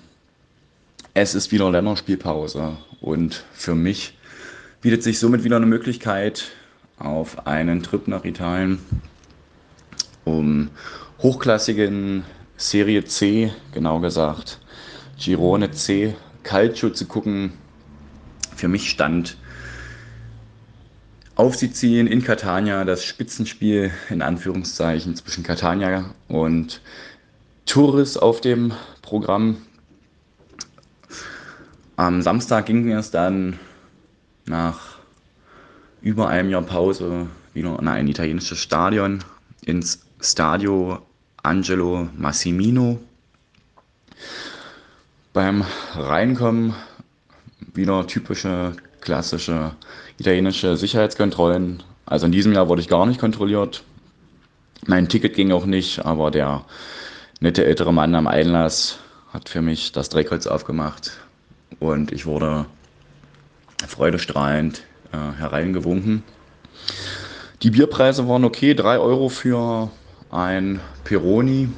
Es 1.14 1.34
ist 1.34 1.52
wieder 1.52 1.72
Länderspielpause 1.72 2.78
und 3.00 3.46
für 3.54 3.74
mich 3.74 4.18
bietet 4.82 5.02
sich 5.02 5.18
somit 5.18 5.44
wieder 5.46 5.56
eine 5.56 5.66
Möglichkeit 5.66 6.52
auf 6.98 7.48
einen 7.48 7.84
Trip 7.84 8.08
nach 8.08 8.26
Italien, 8.26 8.80
um 10.26 10.70
hochklassigen 11.20 12.24
Serie 12.58 13.06
C, 13.06 13.52
genau 13.74 14.00
gesagt, 14.00 14.60
Girone 15.18 15.72
C, 15.72 16.16
Calcio 16.44 16.90
zu 16.90 17.06
gucken. 17.06 17.54
Für 18.56 18.68
mich 18.68 18.90
stand 18.90 19.38
auf 21.36 21.56
Sizilien 21.56 22.08
in 22.08 22.24
Catania 22.24 22.86
das 22.86 23.04
Spitzenspiel 23.04 23.92
in 24.10 24.22
Anführungszeichen 24.22 25.16
zwischen 25.16 25.44
Catania 25.44 26.14
und 26.28 26.82
Turris 27.66 28.18
auf 28.18 28.42
dem 28.42 28.74
Programm. 29.02 29.58
Am 31.96 32.22
Samstag 32.22 32.68
ging 32.68 32.92
es 32.92 33.12
dann 33.12 33.60
nach 34.46 34.98
über 36.02 36.28
einem 36.28 36.50
Jahr 36.50 36.62
Pause 36.64 37.28
wieder 37.54 37.80
in 37.80 37.88
ein 37.88 38.08
italienisches 38.08 38.60
Stadion, 38.60 39.24
ins 39.66 40.06
Stadio 40.24 41.00
Angelo 41.44 42.08
Massimino. 42.18 43.00
Beim 45.34 45.66
Reinkommen 45.96 46.74
wieder 47.74 48.08
typische 48.08 48.74
klassische 49.02 49.76
italienische 50.18 50.78
Sicherheitskontrollen. 50.78 51.84
Also 52.06 52.26
in 52.26 52.32
diesem 52.32 52.54
Jahr 52.54 52.70
wurde 52.70 52.82
ich 52.82 52.88
gar 52.88 53.06
nicht 53.06 53.20
kontrolliert. 53.20 53.84
Mein 54.86 55.10
Ticket 55.10 55.36
ging 55.36 55.52
auch 55.52 55.66
nicht, 55.66 56.06
aber 56.06 56.32
der 56.32 56.64
nette 57.42 57.66
ältere 57.66 57.94
Mann 57.94 58.16
am 58.16 58.28
Einlass 58.28 59.00
hat 59.34 59.50
für 59.50 59.62
mich 59.62 59.92
das 59.92 60.08
Drehkreuz 60.08 60.48
aufgemacht 60.48 61.12
und 61.80 62.14
ich 62.14 62.26
wurde 62.26 62.66
freudestrahlend 63.86 64.84
äh, 65.12 65.18
hereingewunken. 65.40 66.24
Die 67.62 67.72
Bierpreise 67.72 68.28
waren 68.30 68.46
okay, 68.46 68.74
3 68.74 69.00
Euro 69.00 69.28
für 69.28 69.90
ein 70.34 70.80
Peroni. 71.04 71.70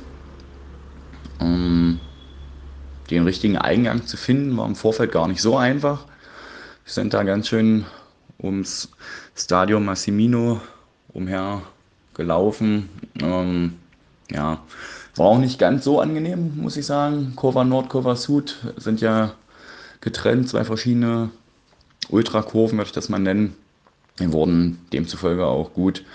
Um 1.40 2.00
den 3.10 3.24
richtigen 3.24 3.58
Eingang 3.58 4.08
zu 4.08 4.18
finden, 4.18 4.58
war 4.58 4.66
im 4.66 4.76
Vorfeld 4.76 5.12
gar 5.12 5.28
nicht 5.28 5.42
so 5.42 5.58
einfach. 5.58 6.06
Wir 6.86 6.94
sind 6.94 7.14
da 7.14 7.24
ganz 7.24 7.50
schön 7.50 7.86
ums 8.42 8.90
Stadio 9.36 9.80
Massimino 9.80 10.62
umher 11.14 11.62
gelaufen. 12.14 12.90
Ähm, 13.22 13.74
ja, 14.32 14.64
war 15.16 15.26
auch 15.28 15.38
nicht 15.38 15.60
ganz 15.60 15.84
so 15.84 16.00
angenehm, 16.00 16.54
muss 16.58 16.78
ich 16.78 16.86
sagen. 16.86 17.34
Kurva 17.36 17.64
Nord, 17.64 17.90
Kurva 17.90 18.16
Süd 18.16 18.58
sind 18.78 19.02
ja 19.02 19.34
getrennt, 20.02 20.50
zwei 20.50 20.64
verschiedene 20.64 21.30
Ultrakurven, 22.10 22.78
würde 22.78 22.88
ich 22.88 22.94
das 22.94 23.10
mal 23.10 23.20
nennen. 23.20 23.56
Die 24.20 24.32
wurden 24.32 24.80
demzufolge 24.94 25.46
auch 25.46 25.74
gut 25.74 26.06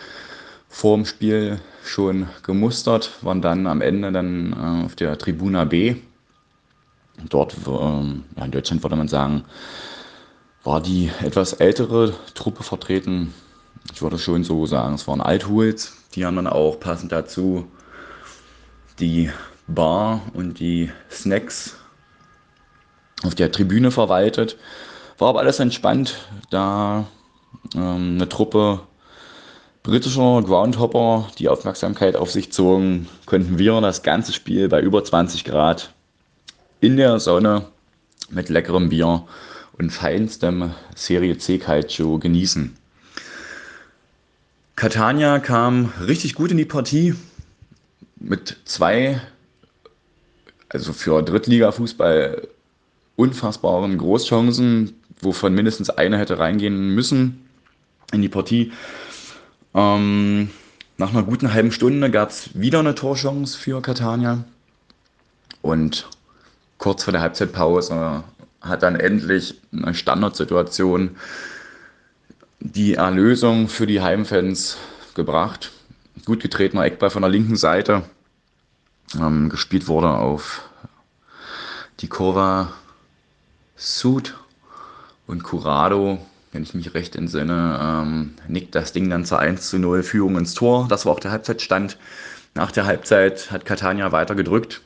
vor 0.68 0.96
dem 0.96 1.04
Spiel 1.04 1.60
schon 1.84 2.28
gemustert, 2.42 3.10
waren 3.22 3.42
dann 3.42 3.66
am 3.66 3.80
Ende 3.80 4.12
dann 4.12 4.52
äh, 4.52 4.84
auf 4.84 4.96
der 4.96 5.18
Tribuna 5.18 5.64
B. 5.64 5.96
Dort, 7.28 7.54
ähm, 7.66 8.24
ja, 8.36 8.44
in 8.44 8.50
Deutschland 8.50 8.82
würde 8.82 8.96
man 8.96 9.08
sagen, 9.08 9.44
war 10.64 10.80
die 10.80 11.10
etwas 11.22 11.54
ältere 11.54 12.14
Truppe 12.34 12.62
vertreten. 12.62 13.34
Ich 13.92 14.02
würde 14.02 14.18
schon 14.18 14.44
so 14.44 14.66
sagen, 14.66 14.94
es 14.94 15.08
waren 15.08 15.20
Althools. 15.20 15.96
Die 16.14 16.24
haben 16.24 16.36
dann 16.36 16.46
auch 16.46 16.78
passend 16.80 17.12
dazu 17.12 17.70
die 18.98 19.30
Bar 19.66 20.20
und 20.34 20.58
die 20.60 20.90
Snacks 21.10 21.76
auf 23.22 23.34
der 23.34 23.52
Tribüne 23.52 23.90
verwaltet. 23.90 24.56
War 25.18 25.28
aber 25.28 25.40
alles 25.40 25.60
entspannt, 25.60 26.16
da 26.50 27.06
ähm, 27.74 28.16
eine 28.16 28.28
Truppe 28.28 28.80
britischer 29.82 30.42
Groundhopper 30.42 31.28
die 31.38 31.48
Aufmerksamkeit 31.48 32.16
auf 32.16 32.30
sich 32.30 32.52
zogen, 32.52 33.08
konnten 33.26 33.58
wir 33.58 33.80
das 33.80 34.02
ganze 34.02 34.32
Spiel 34.32 34.68
bei 34.68 34.80
über 34.80 35.02
20 35.02 35.44
Grad 35.44 35.92
in 36.80 36.96
der 36.96 37.18
Sonne 37.20 37.66
mit 38.30 38.48
leckerem 38.48 38.88
Bier 38.90 39.26
und 39.78 39.90
feinstem 39.90 40.74
Serie 40.94 41.38
C 41.38 41.58
Calcio 41.58 42.18
genießen. 42.18 42.76
Catania 44.76 45.38
kam 45.38 45.92
richtig 46.06 46.34
gut 46.34 46.50
in 46.50 46.56
die 46.56 46.64
Partie 46.64 47.14
mit 48.16 48.56
zwei, 48.64 49.20
also 50.68 50.92
für 50.92 51.22
Drittliga-Fußball 51.22 52.48
unfassbaren 53.16 53.98
Großchancen, 53.98 54.94
wovon 55.20 55.54
mindestens 55.54 55.90
eine 55.90 56.18
hätte 56.18 56.38
reingehen 56.38 56.94
müssen 56.94 57.46
in 58.12 58.22
die 58.22 58.28
Partie. 58.28 58.72
Ähm, 59.74 60.50
nach 60.98 61.10
einer 61.10 61.22
guten 61.22 61.52
halben 61.52 61.72
Stunde 61.72 62.10
gab 62.10 62.30
es 62.30 62.50
wieder 62.58 62.80
eine 62.80 62.94
Torchance 62.94 63.58
für 63.58 63.80
Catania. 63.80 64.44
Und 65.62 66.08
kurz 66.78 67.04
vor 67.04 67.12
der 67.12 67.22
Halbzeitpause 67.22 68.24
hat 68.60 68.82
dann 68.82 68.96
endlich 68.96 69.60
eine 69.72 69.94
Standardsituation 69.94 71.16
die 72.60 72.94
Erlösung 72.94 73.68
für 73.68 73.86
die 73.86 74.02
Heimfans 74.02 74.76
gebracht. 75.14 75.72
Gut 76.26 76.40
getretener 76.40 76.84
Eckball 76.84 77.10
von 77.10 77.22
der 77.22 77.30
linken 77.30 77.56
Seite. 77.56 78.02
Ähm, 79.18 79.48
gespielt 79.48 79.88
wurde 79.88 80.10
auf 80.10 80.62
die 82.00 82.08
Kurva 82.08 82.72
Sud 83.76 84.36
und 85.26 85.42
Curado, 85.42 86.24
wenn 86.52 86.62
ich 86.62 86.74
mich 86.74 86.94
recht 86.94 87.16
entsinne, 87.16 87.78
ähm, 87.80 88.34
nickt 88.48 88.74
das 88.74 88.92
Ding 88.92 89.08
dann 89.08 89.24
zur 89.24 89.38
1 89.38 89.68
zu 89.68 89.78
0 89.78 90.02
Führung 90.02 90.36
ins 90.36 90.54
Tor. 90.54 90.86
Das 90.88 91.06
war 91.06 91.12
auch 91.12 91.20
der 91.20 91.30
Halbzeitstand. 91.30 91.96
Nach 92.54 92.72
der 92.72 92.86
Halbzeit 92.86 93.50
hat 93.50 93.64
Catania 93.64 94.10
weiter 94.10 94.34
gedrückt. 94.34 94.80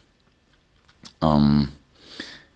Ähm, 1.23 1.69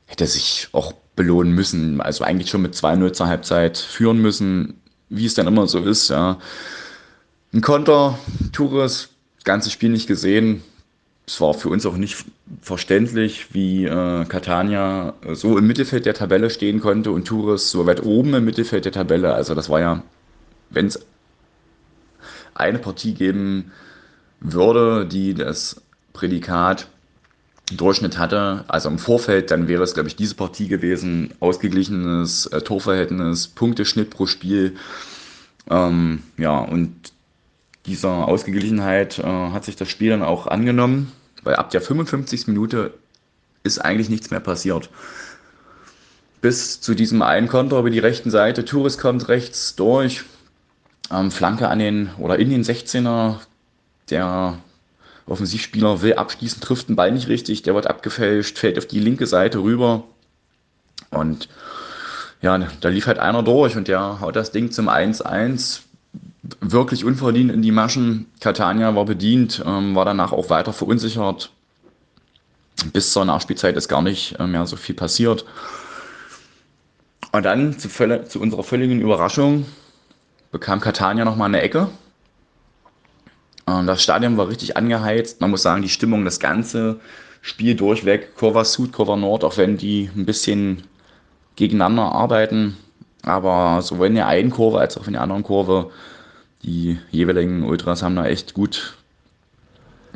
hätte 0.07 0.27
sich 0.27 0.69
auch 0.73 0.93
belohnen 1.17 1.55
müssen. 1.55 2.01
Also 2.01 2.25
eigentlich 2.25 2.51
schon 2.51 2.63
mit 2.63 2.75
2-0 2.75 3.13
zur 3.13 3.29
Halbzeit 3.29 3.79
führen 3.79 4.21
müssen, 4.21 4.81
wie 5.09 5.27
es 5.27 5.35
dann 5.35 5.47
immer 5.47 5.67
so 5.67 5.79
ist. 5.81 6.11
Ja. 6.11 6.39
Ein 7.53 7.63
Konter, 7.63 8.19
Toures, 8.53 9.09
ganzes 9.45 9.73
Spiel 9.73 9.89
nicht 9.89 10.07
gesehen, 10.07 10.63
es 11.29 11.43
war 11.43 11.53
für 11.53 11.69
uns 11.69 11.85
auch 11.85 11.99
nicht 11.99 12.25
verständlich, 12.63 13.49
wie 13.53 13.85
äh, 13.85 14.25
Catania 14.25 15.13
so 15.33 15.59
im 15.59 15.67
Mittelfeld 15.67 16.07
der 16.07 16.15
Tabelle 16.15 16.49
stehen 16.49 16.81
konnte 16.81 17.11
und 17.11 17.27
Tours 17.27 17.71
so 17.71 17.85
weit 17.85 18.03
oben 18.03 18.33
im 18.33 18.47
Mittelfeld 18.47 18.87
der 18.87 18.93
Tabelle. 18.93 19.35
Also 19.35 19.55
das 19.55 19.69
war 19.69 19.79
ja, 19.79 20.03
wenn 20.71 20.87
es 20.87 21.05
eine 22.55 22.79
Partie 22.79 23.13
geben 23.13 23.73
würde, 24.41 25.05
die 25.07 25.35
das 25.35 25.83
Prädikat 26.15 26.89
Durchschnitt 27.77 28.17
hatte, 28.17 28.65
also 28.67 28.89
im 28.89 28.99
Vorfeld, 28.99 29.51
dann 29.51 29.69
wäre 29.69 29.83
es, 29.83 29.93
glaube 29.93 30.09
ich, 30.09 30.17
diese 30.17 30.35
Partie 30.35 30.69
gewesen. 30.69 31.35
Ausgeglichenes 31.41 32.47
äh, 32.47 32.63
Torverhältnis, 32.63 33.49
Punkteschnitt 33.49 34.09
pro 34.09 34.25
Spiel. 34.25 34.77
Ähm, 35.69 36.23
ja, 36.39 36.59
und 36.59 37.13
dieser 37.85 38.27
Ausgeglichenheit 38.27 39.19
äh, 39.19 39.25
hat 39.25 39.67
sich 39.67 39.77
das 39.77 39.91
Spiel 39.91 40.09
dann 40.09 40.23
auch 40.23 40.47
angenommen 40.47 41.13
weil 41.45 41.57
ab 41.57 41.71
der 41.71 41.81
55. 41.81 42.47
Minute 42.49 42.95
ist 43.63 43.79
eigentlich 43.79 44.09
nichts 44.09 44.31
mehr 44.31 44.41
passiert. 44.41 44.91
Bis 46.41 46.81
zu 46.81 46.95
diesem 46.95 47.23
einen 47.23 47.49
Konter 47.49 47.79
über 47.79 47.91
die 47.91 47.99
rechten 47.99 48.31
Seite. 48.31 48.65
Touris 48.65 48.99
kommt 48.99 49.29
rechts 49.29 49.75
durch. 49.75 50.25
Ähm, 51.11 51.31
Flanke 51.31 51.69
an 51.69 51.79
den 51.79 52.11
oder 52.19 52.39
in 52.39 52.51
den 52.51 52.63
16er. 52.63 53.37
Der 54.11 54.59
Offensivspieler 55.27 56.01
will 56.01 56.15
abschließen, 56.15 56.61
trifft 56.61 56.89
den 56.89 56.97
Ball 56.97 57.13
nicht 57.13 57.29
richtig. 57.29 57.63
Der 57.63 57.75
wird 57.75 57.87
abgefälscht, 57.87 58.59
fällt 58.59 58.79
auf 58.79 58.87
die 58.87 59.01
linke 59.01 59.27
Seite 59.27 59.59
rüber. 59.59 60.05
Und 61.11 61.49
ja, 62.41 62.57
da 62.81 62.89
lief 62.89 63.07
halt 63.07 63.19
einer 63.19 63.43
durch 63.43 63.77
und 63.77 63.89
der 63.89 64.21
haut 64.21 64.37
das 64.37 64.53
Ding 64.53 64.71
zum 64.71 64.89
1-1 64.89 65.81
wirklich 66.61 67.05
unverdient 67.05 67.53
in 67.53 67.63
die 67.63 67.73
Maschen. 67.73 68.27
Catania 68.41 68.95
war 68.95 69.05
bedient, 69.05 69.63
ähm, 69.67 69.95
war 69.95 70.05
danach 70.05 70.33
auch 70.33 70.51
weiter 70.51 70.73
verunsichert. 70.73 71.53
Bis 72.93 73.13
zur 73.13 73.25
Nachspielzeit 73.25 73.77
ist 73.77 73.89
gar 73.89 74.03
nicht 74.03 74.39
äh, 74.39 74.47
mehr 74.47 74.67
so 74.67 74.77
viel 74.77 74.95
passiert. 74.95 75.45
Und 77.33 77.45
dann 77.45 77.79
zu, 77.79 77.89
zu 77.89 78.41
unserer 78.41 78.63
völligen 78.63 79.01
Überraschung 79.01 79.67
bekam 80.51 80.81
Catania 80.81 81.25
nochmal 81.25 81.49
eine 81.49 81.61
Ecke. 81.61 81.89
Das 83.67 84.03
Stadion 84.03 84.39
war 84.39 84.49
richtig 84.49 84.79
angeheizt. 84.79 85.43
Man 85.43 85.51
muss 85.51 85.61
sagen, 85.61 85.83
die 85.83 85.91
Stimmung, 85.91 86.25
das 86.25 86.41
ganze 86.41 87.01
Spiel 87.43 87.75
durchweg, 87.75 88.35
Kurva 88.35 88.65
Süd, 88.65 88.93
Kurva 88.93 89.17
Nord, 89.17 89.45
auch 89.45 89.59
wenn 89.59 89.77
die 89.77 90.09
ein 90.17 90.25
bisschen 90.25 90.85
gegeneinander 91.57 92.13
arbeiten, 92.13 92.79
aber 93.25 93.83
sowohl 93.83 94.07
in 94.07 94.15
der 94.15 94.27
einen 94.27 94.51
Kurve 94.51 94.79
als 94.79 94.97
auch 94.97 95.07
in 95.07 95.13
der 95.13 95.23
anderen 95.23 95.43
Kurve, 95.43 95.91
die 96.63 96.99
jeweiligen 97.11 97.65
Ultras 97.65 98.03
haben 98.03 98.17
da 98.17 98.27
echt 98.27 98.55
gut, 98.55 98.97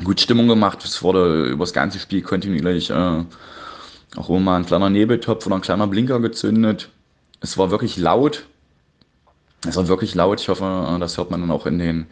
gut 0.03 0.19
Stimmung 0.19 0.47
gemacht. 0.47 0.83
Es 0.83 1.01
wurde 1.03 1.45
über 1.45 1.63
das 1.63 1.73
ganze 1.73 1.99
Spiel 1.99 2.21
kontinuierlich 2.21 2.89
äh, 2.89 3.23
auch 4.15 4.29
immer 4.29 4.39
mal 4.39 4.57
ein 4.57 4.65
kleiner 4.65 4.89
Nebeltopf 4.89 5.45
oder 5.45 5.55
ein 5.55 5.61
kleiner 5.61 5.87
Blinker 5.87 6.19
gezündet. 6.19 6.89
Es 7.39 7.57
war 7.57 7.71
wirklich 7.71 7.97
laut. 7.97 8.45
Es 9.67 9.75
war 9.75 9.87
wirklich 9.87 10.13
laut. 10.15 10.41
Ich 10.41 10.49
hoffe, 10.49 10.97
das 10.99 11.17
hört 11.17 11.31
man 11.31 11.41
dann 11.41 11.51
auch 11.51 11.65
in 11.65 11.79
den 11.79 12.07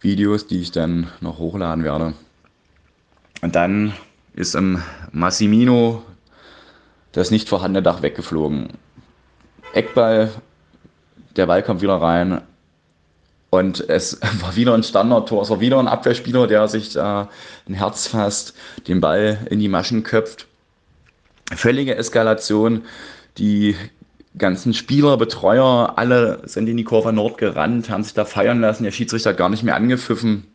Videos, 0.00 0.46
die 0.46 0.60
ich 0.60 0.72
dann 0.72 1.08
noch 1.20 1.38
hochladen 1.38 1.84
werde. 1.84 2.12
Und 3.40 3.54
dann 3.54 3.94
ist 4.34 4.54
im 4.54 4.82
Massimino 5.12 6.02
das 7.12 7.30
nicht 7.30 7.48
vorhandene 7.48 7.82
Dach 7.82 8.02
weggeflogen. 8.02 8.68
Eckball, 9.74 10.30
der 11.36 11.46
Ball 11.46 11.62
kommt 11.62 11.82
wieder 11.82 11.96
rein. 11.96 12.42
Und 13.54 13.86
es 13.90 14.18
war 14.40 14.56
wieder 14.56 14.72
ein 14.72 14.82
Standardtor. 14.82 15.42
Es 15.42 15.50
war 15.50 15.60
wieder 15.60 15.78
ein 15.78 15.86
Abwehrspieler, 15.86 16.46
der 16.46 16.68
sich 16.68 16.96
äh, 16.96 17.00
ein 17.00 17.74
Herz 17.74 18.06
fasst, 18.06 18.54
den 18.88 19.02
Ball 19.02 19.46
in 19.50 19.58
die 19.58 19.68
Maschen 19.68 20.02
köpft. 20.04 20.46
Völlige 21.54 21.94
Eskalation. 21.94 22.82
Die 23.36 23.76
ganzen 24.38 24.72
Spieler, 24.72 25.18
Betreuer, 25.18 25.92
alle 25.96 26.40
sind 26.46 26.66
in 26.66 26.78
die 26.78 26.84
Kurve 26.84 27.12
Nord 27.12 27.36
gerannt, 27.36 27.90
haben 27.90 28.04
sich 28.04 28.14
da 28.14 28.24
feiern 28.24 28.62
lassen. 28.62 28.84
Der 28.84 28.90
Schiedsrichter 28.90 29.30
hat 29.30 29.36
gar 29.36 29.50
nicht 29.50 29.62
mehr 29.62 29.76
angepfiffen. 29.76 30.46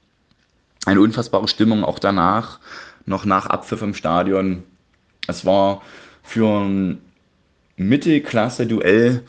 Eine 0.87 1.01
unfassbare 1.01 1.47
Stimmung 1.47 1.83
auch 1.83 1.99
danach, 1.99 2.59
noch 3.05 3.25
nach 3.25 3.45
Abpfiff 3.45 3.83
im 3.83 3.93
Stadion. 3.93 4.63
Es 5.27 5.45
war 5.45 5.83
für 6.23 6.47
ein 6.47 6.99
Mittelklasse-Duell 7.75 9.21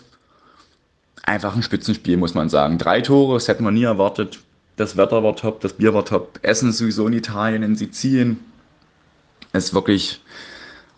einfach 1.29 1.55
ein 1.55 1.63
Spitzenspiel, 1.63 2.17
muss 2.17 2.35
man 2.35 2.49
sagen. 2.49 2.79
Drei 2.79 3.01
Tore, 3.01 3.35
das 3.35 3.49
hätten 3.49 3.65
wir 3.65 3.71
nie 3.71 3.85
erwartet. 3.85 4.41
Das 4.77 4.97
Wetter 4.97 5.23
war 5.23 5.37
top, 5.37 5.61
das 5.61 5.75
Bier 5.75 5.95
war 5.95 6.05
top. 6.05 6.39
Essen 6.43 6.73
sowieso 6.73 7.07
in 7.07 7.13
Italien, 7.13 7.63
in 7.63 7.77
Sizilien. 7.77 8.39
Ist 9.53 9.75
wirklich 9.75 10.21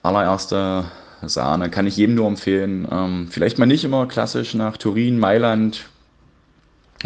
allererste 0.03 0.85
Sahne. 1.23 1.71
Kann 1.71 1.87
ich 1.87 1.97
jedem 1.97 2.15
nur 2.15 2.27
empfehlen. 2.27 2.87
Ähm, 2.91 3.29
vielleicht 3.31 3.59
mal 3.59 3.67
nicht 3.67 3.85
immer 3.85 4.07
klassisch 4.07 4.55
nach 4.55 4.77
Turin, 4.77 5.19
Mailand 5.19 5.89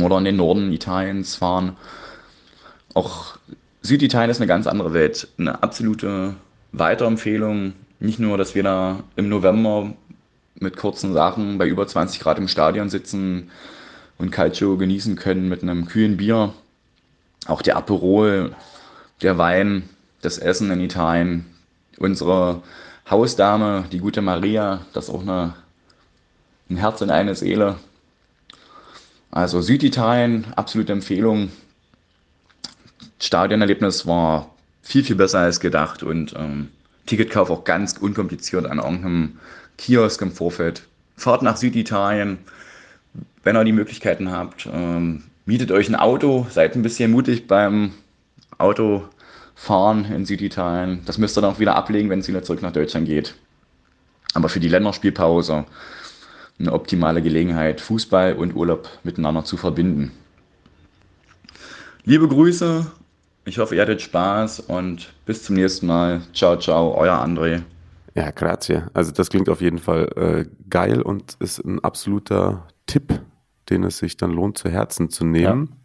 oder 0.01 0.19
in 0.19 0.25
den 0.25 0.37
Norden 0.37 0.73
Italiens 0.73 1.37
fahren. 1.37 1.77
Auch 2.95 3.37
Süditalien 3.83 4.31
ist 4.31 4.39
eine 4.39 4.47
ganz 4.47 4.67
andere 4.67 4.95
Welt. 4.95 5.29
Eine 5.39 5.63
absolute 5.63 6.35
Weiterempfehlung. 6.73 7.75
Nicht 8.01 8.19
nur, 8.19 8.37
dass 8.37 8.55
wir 8.55 8.63
da 8.63 9.01
im 9.17 9.29
November 9.29 9.95
mit 10.61 10.77
kurzen 10.77 11.12
Sachen 11.12 11.59
bei 11.59 11.67
über 11.67 11.87
20 11.87 12.21
Grad 12.21 12.38
im 12.38 12.49
Stadion 12.49 12.88
sitzen 12.88 13.51
und 14.19 14.31
Calcio 14.31 14.77
genießen 14.77 15.17
können 15.17 15.49
mit 15.49 15.62
einem 15.62 15.87
kühlen 15.87 16.17
Bier. 16.17 16.53
Auch 17.47 17.62
der 17.62 17.77
Aperol, 17.77 18.55
der 19.23 19.38
Wein, 19.38 19.88
das 20.23 20.38
Essen 20.38 20.71
in 20.71 20.81
Italien, 20.81 21.47
unsere 21.99 22.62
Hausdame, 23.09 23.85
die 23.93 23.99
gute 23.99 24.23
Maria, 24.23 24.87
das 24.93 25.09
ist 25.09 25.14
auch 25.14 25.23
eine, 25.23 25.55
ein 26.71 26.77
Herz 26.77 27.03
und 27.03 27.11
eine 27.11 27.35
Seele. 27.35 27.77
Also 29.31 29.61
Süditalien, 29.61 30.47
absolute 30.57 30.93
Empfehlung. 30.93 31.51
Stadionerlebnis 33.21 34.07
war 34.07 34.51
viel, 34.83 35.05
viel 35.05 35.17
besser 35.17 35.40
als 35.40 35.61
gedacht 35.61 36.03
und 36.03 36.35
ähm, 36.37 36.69
Ticketkauf 37.07 37.51
auch 37.51 37.64
ganz 37.64 37.97
unkompliziert 37.99 38.67
an 38.67 38.79
irgendeinem 38.79 39.38
Kiosk 39.79 40.23
im 40.23 40.33
Vorfeld. 40.33 40.85
Fahrt 41.17 41.43
nach 41.43 41.57
Süditalien, 41.57 42.38
wenn 43.43 43.57
ihr 43.57 43.64
die 43.64 43.73
Möglichkeiten 43.73 44.31
habt. 44.31 44.69
Ähm, 44.73 45.25
mietet 45.47 45.71
euch 45.71 45.88
ein 45.88 45.97
Auto, 45.97 46.47
seid 46.51 46.75
ein 46.75 46.83
bisschen 46.83 47.11
mutig 47.11 47.47
beim 47.47 47.93
Autofahren 48.59 50.05
in 50.07 50.25
Süditalien. 50.25 51.03
Das 51.07 51.19
müsst 51.19 51.37
ihr 51.37 51.43
dann 51.43 51.55
auch 51.55 51.61
wieder 51.61 51.77
ablegen, 51.77 52.11
wenn 52.11 52.21
es 52.21 52.29
wieder 52.29 52.43
zurück 52.43 52.62
nach 52.62 52.73
Deutschland 52.73 53.07
geht. 53.07 53.35
Aber 54.35 54.49
für 54.49 54.61
die 54.61 54.69
Länderspielpause 54.69 55.64
eine 56.59 56.73
optimale 56.73 57.23
Gelegenheit, 57.23 57.81
Fußball 57.81 58.35
und 58.35 58.55
Urlaub 58.55 58.88
miteinander 59.03 59.45
zu 59.45 59.57
verbinden. 59.57 60.12
Liebe 62.05 62.29
Grüße, 62.29 62.87
ich 63.45 63.59
hoffe, 63.59 63.75
ihr 63.77 63.83
hattet 63.83 64.01
Spaß 64.01 64.61
und 64.61 65.13
bis 65.27 65.43
zum 65.45 65.57
nächsten 65.57 65.87
Mal. 65.87 66.23
Ciao, 66.33 66.57
ciao, 66.57 66.95
euer 66.97 67.15
André. 67.15 67.63
Ja, 68.15 68.31
grazie. 68.31 68.85
Also 68.95 69.13
das 69.13 69.29
klingt 69.29 69.49
auf 69.49 69.61
jeden 69.61 69.79
Fall 69.79 70.09
äh, 70.17 70.45
geil 70.71 71.03
und 71.03 71.37
ist 71.41 71.59
ein 71.59 71.83
absoluter 71.83 72.69
Tipp, 72.87 73.21
den 73.71 73.83
es 73.85 73.99
sich 73.99 74.17
dann 74.17 74.31
lohnt, 74.31 74.57
zu 74.57 74.71
Herzen 74.71 75.11
zu 75.11 75.25
nehmen. 75.25 75.77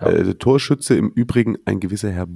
Ja. 0.00 0.10
Ja. 0.10 0.16
Äh, 0.16 0.34
Torschütze 0.34 0.94
im 0.96 1.10
Übrigen 1.10 1.58
ein 1.64 1.80
gewisser 1.80 2.10
Herr 2.10 2.28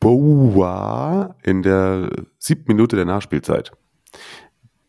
Boa 0.00 1.34
in 1.42 1.62
der 1.62 2.10
siebten 2.38 2.72
Minute 2.72 2.96
der 2.96 3.04
Nachspielzeit. 3.04 3.72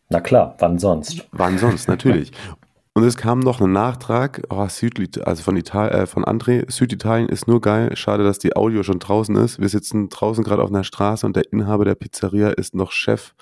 Na 0.08 0.20
klar, 0.20 0.56
wann 0.58 0.78
sonst? 0.78 1.26
Wann 1.32 1.58
sonst, 1.58 1.88
natürlich. 1.88 2.32
Und 2.96 3.04
es 3.04 3.18
kam 3.18 3.40
noch 3.40 3.60
ein 3.60 3.72
Nachtrag, 3.72 4.44
oh, 4.48 4.66
Südlit 4.68 5.26
also 5.26 5.42
von, 5.42 5.54
Ital 5.54 5.90
äh, 5.90 6.06
von 6.06 6.24
André, 6.24 6.64
Süditalien 6.72 7.28
ist 7.28 7.46
nur 7.46 7.60
geil, 7.60 7.94
schade, 7.94 8.24
dass 8.24 8.38
die 8.38 8.56
Audio 8.56 8.82
schon 8.82 9.00
draußen 9.00 9.36
ist. 9.36 9.60
Wir 9.60 9.68
sitzen 9.68 10.08
draußen 10.08 10.42
gerade 10.42 10.62
auf 10.62 10.70
einer 10.70 10.82
Straße 10.82 11.26
und 11.26 11.36
der 11.36 11.52
Inhaber 11.52 11.84
der 11.84 11.94
Pizzeria 11.94 12.48
ist 12.48 12.74
noch 12.74 12.92
Chef 12.92 13.34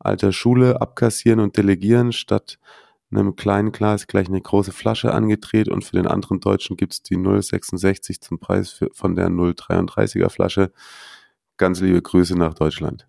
alter 0.00 0.32
Schule, 0.32 0.80
abkassieren 0.80 1.38
und 1.38 1.56
delegieren, 1.56 2.10
statt 2.10 2.58
einem 3.12 3.36
kleinen 3.36 3.70
Glas 3.70 4.08
gleich 4.08 4.26
eine 4.26 4.40
große 4.40 4.72
Flasche 4.72 5.14
angedreht 5.14 5.68
und 5.68 5.84
für 5.84 5.94
den 5.94 6.08
anderen 6.08 6.40
Deutschen 6.40 6.76
gibt's 6.76 7.00
die 7.00 7.16
0,66 7.16 8.20
zum 8.20 8.40
Preis 8.40 8.70
für, 8.70 8.88
von 8.92 9.14
der 9.14 9.28
0,33er 9.28 10.30
Flasche. 10.30 10.72
Ganz 11.58 11.80
liebe 11.80 12.02
Grüße 12.02 12.36
nach 12.36 12.54
Deutschland. 12.54 13.06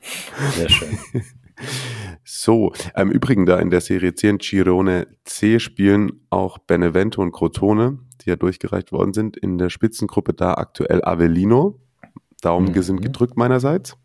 Sehr 0.54 0.70
schön. 0.70 0.98
So, 2.36 2.72
im 2.96 3.12
Übrigen 3.12 3.46
da 3.46 3.60
in 3.60 3.70
der 3.70 3.80
Serie 3.80 4.16
C 4.16 4.28
in 4.28 4.38
Girone 4.38 5.06
C 5.22 5.60
spielen 5.60 6.26
auch 6.30 6.58
Benevento 6.58 7.22
und 7.22 7.30
Crotone, 7.30 8.00
die 8.20 8.30
ja 8.30 8.34
durchgereicht 8.34 8.90
worden 8.90 9.14
sind. 9.14 9.36
In 9.36 9.56
der 9.56 9.70
Spitzengruppe 9.70 10.34
da 10.34 10.54
aktuell 10.54 11.04
Avellino. 11.04 11.80
Daumen 12.40 12.72
mhm. 12.72 12.82
sind 12.82 13.02
gedrückt 13.02 13.36
meinerseits. 13.36 13.96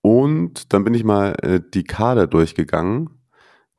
Und 0.00 0.72
dann 0.72 0.82
bin 0.82 0.94
ich 0.94 1.04
mal 1.04 1.34
äh, 1.42 1.60
die 1.74 1.84
Kader 1.84 2.26
durchgegangen. 2.26 3.10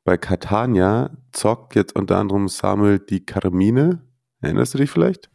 Bei 0.04 0.18
Catania 0.18 1.10
zockt 1.32 1.74
jetzt 1.74 1.96
unter 1.96 2.20
anderem 2.20 2.48
Samuel 2.48 3.00
Di 3.00 3.22
Carmine. 3.22 4.04
Erinnerst 4.40 4.76
du 4.76 4.78
dich 4.78 4.92
vielleicht? 4.92 5.32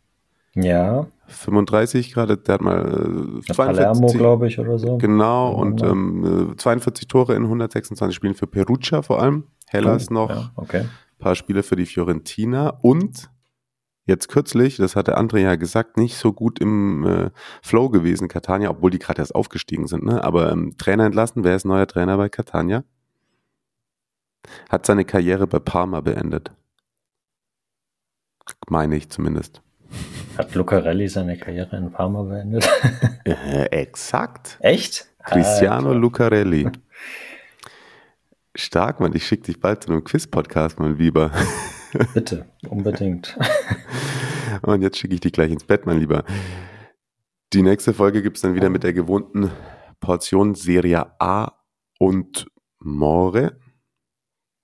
Ja. 0.54 1.08
35 1.28 2.12
gerade, 2.12 2.36
der 2.36 2.54
hat 2.54 2.60
mal 2.60 3.40
äh, 3.40 3.52
42, 3.52 3.56
Palermo, 3.56 4.06
glaube 4.08 4.48
ich, 4.48 4.58
oder 4.58 4.78
so. 4.78 4.98
Genau, 4.98 5.52
und 5.52 5.82
ähm, 5.82 6.54
42 6.56 7.08
Tore 7.08 7.34
in 7.34 7.42
126 7.44 8.14
Spielen 8.14 8.34
für 8.34 8.46
Perugia 8.46 9.02
vor 9.02 9.20
allem. 9.20 9.44
Hellas 9.66 10.10
oh, 10.10 10.14
noch. 10.14 10.30
Ja, 10.30 10.50
okay. 10.56 10.80
Ein 10.82 11.18
paar 11.18 11.34
Spiele 11.34 11.62
für 11.62 11.76
die 11.76 11.86
Fiorentina 11.86 12.78
und 12.82 13.30
jetzt 14.04 14.28
kürzlich, 14.28 14.76
das 14.76 14.94
hat 14.96 15.08
der 15.08 15.18
André 15.18 15.38
ja 15.38 15.56
gesagt, 15.56 15.96
nicht 15.96 16.16
so 16.16 16.32
gut 16.32 16.60
im 16.60 17.04
äh, 17.04 17.30
Flow 17.62 17.88
gewesen, 17.88 18.28
Catania, 18.28 18.70
obwohl 18.70 18.90
die 18.90 18.98
gerade 18.98 19.20
erst 19.20 19.34
aufgestiegen 19.34 19.86
sind, 19.86 20.04
ne? 20.04 20.22
Aber 20.22 20.52
ähm, 20.52 20.76
Trainer 20.78 21.04
entlassen, 21.06 21.44
wer 21.44 21.56
ist 21.56 21.64
neuer 21.64 21.86
Trainer 21.86 22.16
bei 22.16 22.28
Catania? 22.28 22.84
Hat 24.68 24.86
seine 24.86 25.04
Karriere 25.04 25.48
bei 25.48 25.58
Parma 25.58 26.00
beendet. 26.00 26.52
Meine 28.68 28.96
ich 28.96 29.10
zumindest. 29.10 29.60
Hat 30.38 30.54
Lucarelli 30.54 31.08
seine 31.08 31.38
Karriere 31.38 31.76
in 31.78 31.90
Parma 31.90 32.22
beendet? 32.22 32.68
äh, 33.24 33.64
exakt. 33.70 34.58
Echt? 34.60 35.08
Cristiano 35.24 35.90
ah, 35.90 35.94
Lucarelli. 35.94 36.68
Stark, 38.54 39.00
Mann. 39.00 39.14
Ich 39.14 39.26
schicke 39.26 39.44
dich 39.44 39.60
bald 39.60 39.82
zu 39.82 39.90
einem 39.90 40.04
Quiz-Podcast, 40.04 40.78
mein 40.78 40.98
Lieber. 40.98 41.30
Bitte, 42.14 42.46
unbedingt. 42.68 43.38
Und 44.62 44.82
jetzt 44.82 44.98
schicke 44.98 45.14
ich 45.14 45.20
dich 45.20 45.32
gleich 45.32 45.50
ins 45.50 45.64
Bett, 45.64 45.86
mein 45.86 46.00
Lieber. 46.00 46.24
Die 47.54 47.62
nächste 47.62 47.94
Folge 47.94 48.22
gibt 48.22 48.36
es 48.36 48.42
dann 48.42 48.54
wieder 48.54 48.68
mit 48.68 48.82
der 48.82 48.92
gewohnten 48.92 49.50
Portion 50.00 50.54
Serie 50.54 51.18
A 51.18 51.52
und 51.98 52.46
More. 52.78 53.58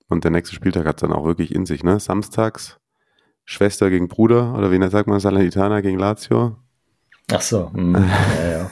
Und 0.08 0.24
der 0.24 0.30
nächste 0.30 0.54
Spieltag 0.54 0.86
hat 0.86 0.96
es 0.96 1.00
dann 1.00 1.16
auch 1.16 1.24
wirklich 1.24 1.54
in 1.54 1.64
sich, 1.64 1.82
ne? 1.82 1.98
Samstags 1.98 2.81
Schwester 3.44 3.90
gegen 3.90 4.08
Bruder 4.08 4.54
oder 4.56 4.70
wie 4.70 4.90
sagt 4.90 5.08
man 5.08 5.20
Salernitana 5.20 5.80
gegen 5.80 5.98
Lazio. 5.98 6.56
Ach 7.32 7.40
so. 7.40 7.70
Mm, 7.72 7.94
ja, 8.38 8.50
ja. 8.50 8.70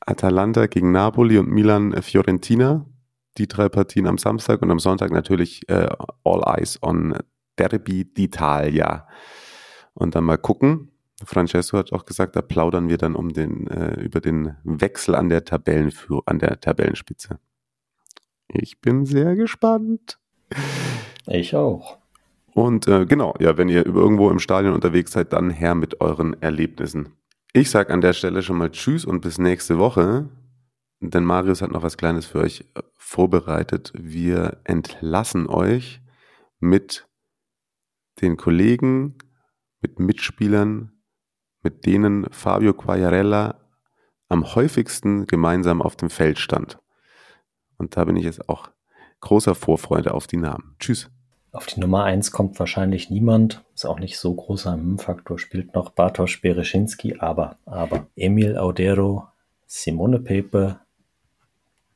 Atalanta 0.00 0.66
gegen 0.66 0.92
Napoli 0.92 1.38
und 1.38 1.48
Milan 1.48 1.92
äh, 1.92 2.02
Fiorentina. 2.02 2.86
Die 3.36 3.46
drei 3.46 3.68
Partien 3.68 4.06
am 4.06 4.18
Samstag 4.18 4.62
und 4.62 4.70
am 4.70 4.80
Sonntag 4.80 5.12
natürlich 5.12 5.68
äh, 5.68 5.88
All 6.24 6.42
Eyes 6.44 6.82
on 6.82 7.16
Derby 7.56 8.02
d'Italia. 8.04 9.04
Und 9.94 10.14
dann 10.14 10.24
mal 10.24 10.38
gucken. 10.38 10.90
Francesco 11.24 11.78
hat 11.78 11.92
auch 11.92 12.04
gesagt, 12.04 12.36
da 12.36 12.42
plaudern 12.42 12.88
wir 12.88 12.96
dann 12.96 13.16
um 13.16 13.32
den, 13.32 13.66
äh, 13.66 14.00
über 14.00 14.20
den 14.20 14.56
Wechsel 14.62 15.14
an 15.14 15.28
der, 15.28 15.44
Tabellenführ 15.44 16.22
an 16.26 16.38
der 16.38 16.60
Tabellenspitze. 16.60 17.38
Ich 18.48 18.80
bin 18.80 19.04
sehr 19.04 19.34
gespannt. 19.34 20.18
Ich 21.26 21.54
auch. 21.54 21.98
Und 22.58 22.88
äh, 22.88 23.06
genau, 23.06 23.36
ja, 23.38 23.56
wenn 23.56 23.68
ihr 23.68 23.86
irgendwo 23.86 24.30
im 24.30 24.40
Stadion 24.40 24.74
unterwegs 24.74 25.12
seid, 25.12 25.32
dann 25.32 25.48
her 25.48 25.76
mit 25.76 26.00
euren 26.00 26.42
Erlebnissen. 26.42 27.10
Ich 27.52 27.70
sage 27.70 27.92
an 27.92 28.00
der 28.00 28.14
Stelle 28.14 28.42
schon 28.42 28.58
mal 28.58 28.72
Tschüss 28.72 29.04
und 29.04 29.20
bis 29.20 29.38
nächste 29.38 29.78
Woche. 29.78 30.28
Denn 30.98 31.22
Marius 31.22 31.62
hat 31.62 31.70
noch 31.70 31.84
was 31.84 31.96
Kleines 31.96 32.26
für 32.26 32.40
euch 32.40 32.64
äh, 32.74 32.82
vorbereitet. 32.96 33.92
Wir 33.94 34.58
entlassen 34.64 35.46
euch 35.46 36.02
mit 36.58 37.06
den 38.22 38.36
Kollegen, 38.36 39.18
mit 39.80 40.00
Mitspielern, 40.00 40.90
mit 41.62 41.86
denen 41.86 42.26
Fabio 42.32 42.74
Quagliarella 42.74 43.60
am 44.28 44.56
häufigsten 44.56 45.28
gemeinsam 45.28 45.80
auf 45.80 45.94
dem 45.94 46.10
Feld 46.10 46.40
stand. 46.40 46.80
Und 47.76 47.96
da 47.96 48.04
bin 48.04 48.16
ich 48.16 48.24
jetzt 48.24 48.48
auch 48.48 48.68
großer 49.20 49.54
Vorfreude 49.54 50.12
auf 50.12 50.26
die 50.26 50.38
Namen. 50.38 50.74
Tschüss. 50.80 51.08
Auf 51.50 51.64
die 51.66 51.80
Nummer 51.80 52.04
1 52.04 52.30
kommt 52.30 52.58
wahrscheinlich 52.58 53.08
niemand. 53.08 53.64
Ist 53.74 53.86
auch 53.86 53.98
nicht 53.98 54.18
so 54.18 54.34
großer 54.34 54.74
M-Faktor. 54.74 55.38
Spielt 55.38 55.74
noch 55.74 55.90
Bartosz 55.90 56.40
Bereschinski, 56.42 57.16
aber, 57.18 57.56
aber 57.64 58.06
Emil 58.16 58.58
Audero, 58.58 59.28
Simone 59.66 60.18
Pepe, 60.20 60.80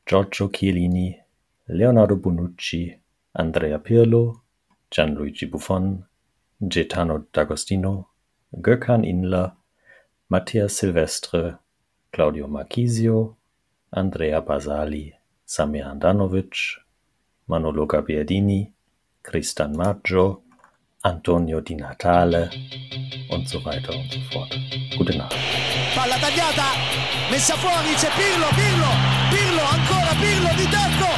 Giorgio 0.06 0.48
Chiellini, 0.48 1.20
Leonardo 1.66 2.16
Bonucci, 2.16 2.98
Andrea 3.34 3.78
Pirlo, 3.78 4.40
Gianluigi 4.90 5.46
Buffon, 5.46 6.06
Gaetano 6.60 7.26
D'Agostino, 7.32 8.06
Gökhan 8.52 9.04
Inler, 9.04 9.56
Matthias 10.28 10.78
Silvestre, 10.78 11.58
Claudio 12.10 12.48
Marchisio, 12.48 13.36
Andrea 13.90 14.40
Basali, 14.40 15.14
Samir 15.44 15.86
Handanovic, 15.86 16.80
Manolo 17.46 17.86
Gabbiadini, 17.86 18.72
Tristan 19.22 19.72
Maggio, 19.72 20.42
Antonio 21.02 21.60
Di 21.60 21.74
Natale 21.76 22.50
und 23.30 23.48
so 23.48 23.64
weiter 23.64 23.94
und 23.94 24.12
so 24.12 24.20
fort. 24.32 24.52
Gute 24.96 25.16
Nacht. 25.16 25.34
Palla 25.94 26.16
tagliata, 26.18 26.74
messa 27.30 27.54
fuori, 27.56 27.94
c'è 27.94 28.10
Pirlo, 28.16 28.48
Pirlo, 28.54 28.90
Pirlo, 29.30 29.62
ancora 29.62 30.14
Pirlo 30.20 30.50
di 30.56 30.68
tacco, 30.68 31.11